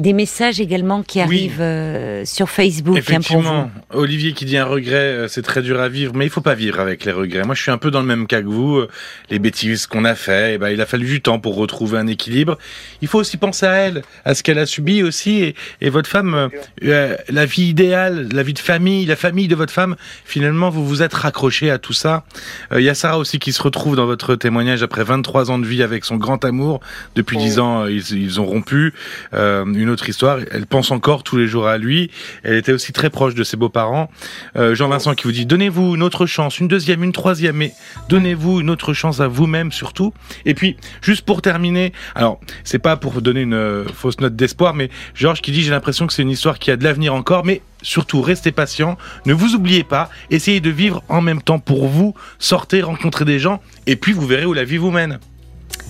Des 0.00 0.14
messages 0.14 0.60
également 0.60 1.04
qui 1.04 1.18
Oui. 1.18 1.22
arrivent 1.22 1.60
euh, 1.60 2.24
sur 2.24 2.50
Facebook 2.50 2.98
hein, 2.98 3.02
pour 3.02 3.04
vous. 3.04 3.20
Effectivement, 3.20 3.70
Olivier 3.92 4.32
qui 4.32 4.46
dit 4.46 4.56
un 4.56 4.64
regret, 4.64 4.96
euh, 4.96 5.28
c'est 5.28 5.42
très 5.42 5.62
dur 5.62 5.78
à 5.80 5.88
vivre, 5.88 6.12
mais 6.16 6.26
il 6.26 6.28
faut 6.28 6.40
pas 6.40 6.56
vivre 6.56 6.80
avec 6.80 7.04
les 7.04 7.12
regrets. 7.12 7.44
Moi, 7.44 7.54
je 7.54 7.62
suis 7.62 7.70
un 7.70 7.78
peu 7.78 7.92
dans 7.92 8.00
le 8.00 8.06
même 8.06 8.26
cas 8.26 8.40
que 8.42 8.48
vous. 8.48 8.78
euh, 8.78 8.88
Les 9.30 9.38
bêtises 9.38 9.86
qu'on 9.86 10.04
a 10.04 10.16
fait, 10.16 10.54
eh 10.54 10.58
ben, 10.58 10.70
il 10.70 10.80
a 10.80 10.86
fallu 10.86 11.06
du 11.06 11.20
temps 11.22 11.38
pour 11.38 11.54
retrouver 11.54 11.98
un 11.98 12.08
équilibre. 12.08 12.58
Il 13.00 13.06
faut 13.06 13.20
aussi 13.20 13.36
penser 13.36 13.66
à 13.66 13.74
elle, 13.74 14.02
à 14.24 14.34
ce 14.34 14.42
qu'elle 14.42 14.58
a 14.58 14.66
subi 14.66 15.04
aussi, 15.04 15.44
et, 15.44 15.54
et 15.80 15.88
votre 15.88 16.10
femme, 16.10 16.48
euh, 16.82 17.16
la 17.28 17.46
vie 17.46 17.68
idéale, 17.68 18.28
la 18.32 18.42
vie 18.42 18.54
de 18.54 18.58
famille, 18.58 19.06
la 19.06 19.14
famille 19.14 19.46
de 19.46 19.54
votre 19.54 19.72
femme. 19.72 19.94
Finalement, 20.24 20.68
vous 20.70 20.84
vous 20.84 21.00
êtes 21.00 21.14
raccroché 21.14 21.70
à 21.70 21.78
tout 21.78 21.92
ça. 21.92 22.24
Euh, 22.72 22.80
Il 22.80 22.84
y 22.84 22.88
a 22.88 22.94
Sarah 22.94 23.18
aussi 23.18 23.38
qui 23.38 23.52
se 23.52 23.62
retrouve 23.62 23.94
dans 23.94 24.06
votre 24.06 24.34
témoignage 24.34 24.82
après 24.82 25.04
23 25.12 25.50
ans 25.50 25.58
de 25.58 25.66
vie 25.66 25.82
avec 25.82 26.06
son 26.06 26.16
grand 26.16 26.42
amour. 26.44 26.80
Depuis 27.16 27.36
10 27.36 27.58
ans, 27.58 27.82
euh, 27.82 27.92
ils, 27.92 28.18
ils 28.18 28.40
ont 28.40 28.46
rompu. 28.46 28.94
Euh, 29.34 29.64
une 29.66 29.90
autre 29.90 30.08
histoire. 30.08 30.38
Elle 30.50 30.66
pense 30.66 30.90
encore 30.90 31.22
tous 31.22 31.36
les 31.36 31.46
jours 31.46 31.66
à 31.66 31.76
lui. 31.76 32.10
Elle 32.44 32.54
était 32.54 32.72
aussi 32.72 32.92
très 32.92 33.10
proche 33.10 33.34
de 33.34 33.44
ses 33.44 33.58
beaux-parents. 33.58 34.10
Euh, 34.56 34.74
Jean-Vincent 34.74 35.14
qui 35.14 35.24
vous 35.24 35.32
dit 35.32 35.44
donnez-vous 35.44 35.96
une 35.96 36.02
autre 36.02 36.24
chance, 36.24 36.58
une 36.60 36.68
deuxième, 36.68 37.04
une 37.04 37.12
troisième, 37.12 37.56
mais 37.56 37.72
donnez-vous 38.08 38.60
une 38.60 38.70
autre 38.70 38.94
chance 38.94 39.20
à 39.20 39.28
vous-même 39.28 39.70
surtout. 39.70 40.14
Et 40.46 40.54
puis, 40.54 40.76
juste 41.02 41.26
pour 41.26 41.42
terminer, 41.42 41.92
alors 42.14 42.40
c'est 42.64 42.78
pas 42.78 42.96
pour 42.96 43.20
donner 43.20 43.42
une 43.42 43.84
fausse 43.94 44.18
note 44.20 44.34
d'espoir, 44.34 44.72
mais 44.72 44.88
Georges 45.14 45.42
qui 45.42 45.52
dit 45.52 45.62
j'ai 45.62 45.70
l'impression 45.70 46.06
que 46.06 46.14
c'est 46.14 46.22
une 46.22 46.30
histoire 46.30 46.58
qui 46.58 46.70
a 46.70 46.76
de 46.76 46.84
l'avenir 46.84 47.14
encore, 47.14 47.44
mais 47.44 47.60
surtout 47.82 48.22
restez 48.22 48.52
patient, 48.52 48.96
ne 49.26 49.34
vous 49.34 49.54
oubliez 49.54 49.84
pas, 49.84 50.08
essayez 50.30 50.60
de 50.60 50.70
vivre 50.70 51.02
en 51.08 51.20
même 51.20 51.42
temps 51.42 51.58
pour 51.58 51.86
vous, 51.86 52.14
sortez, 52.38 52.82
rencontrez 52.82 53.24
des 53.24 53.38
gens, 53.38 53.60
et 53.86 53.96
puis 53.96 54.12
vous 54.12 54.26
verrez 54.26 54.46
où 54.46 54.52
la 54.52 54.64
vie 54.64 54.78
vous 54.78 54.90
mène. 54.90 55.18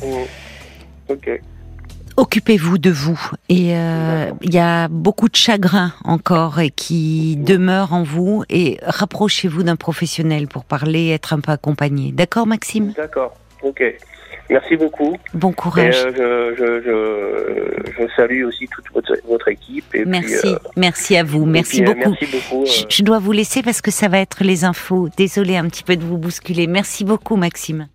Mm. 0.03 0.07
Ok. 1.09 1.41
Occupez-vous 2.17 2.77
de 2.77 2.91
vous. 2.91 3.19
Et 3.49 3.75
euh, 3.75 4.31
il 4.43 4.53
y 4.53 4.59
a 4.59 4.89
beaucoup 4.89 5.29
de 5.29 5.37
chagrin 5.37 5.95
encore 6.05 6.61
et 6.61 6.71
qui 6.71 7.37
demeure 7.37 7.95
en 7.95 8.03
vous. 8.03 8.45
Et 8.51 8.79
rapprochez-vous 8.83 9.63
d'un 9.63 9.77
professionnel 9.77 10.47
pour 10.47 10.65
parler, 10.65 11.09
être 11.09 11.33
un 11.33 11.41
peu 11.41 11.53
accompagné. 11.53 12.13
D'accord, 12.13 12.47
Maxime? 12.47 12.93
D'accord. 12.93 13.35
Ok. 13.63 13.83
Merci 14.51 14.77
beaucoup. 14.77 15.17
Bon 15.35 15.51
Et, 15.51 15.55
courage. 15.55 16.05
euh, 16.19 16.55
je, 16.57 16.83
je, 16.83 17.93
je, 17.97 18.03
je 18.03 18.15
salue 18.17 18.45
aussi 18.45 18.67
toute 18.69 18.85
votre, 18.93 19.17
votre 19.27 19.49
équipe. 19.49 19.95
Et 19.95 20.05
merci, 20.05 20.37
Puis, 20.43 20.51
euh, 20.51 20.59
merci 20.77 21.17
à 21.17 21.25
vous, 21.25 21.43
et 21.45 21.47
merci 21.47 21.83
puis, 21.83 21.91
euh, 21.91 21.95
beaucoup. 21.95 22.11
Merci 22.21 22.27
beaucoup. 22.37 22.67
Je, 22.67 22.83
euh, 22.83 22.87
je 22.89 23.03
dois 23.03 23.19
vous 23.19 23.33
laisser 23.33 23.63
parce 23.63 23.81
que 23.81 23.91
ça 23.91 24.09
va 24.09 24.19
être 24.19 24.45
les 24.45 24.65
infos. 24.65 25.09
Désolée 25.17 25.57
un 25.57 25.69
petit 25.69 25.83
peu 25.83 25.97
de 25.97 26.05
vous 26.05 26.19
bousculer. 26.19 26.67
Merci 26.67 27.05
beaucoup, 27.05 27.37
Maxime. 27.37 27.87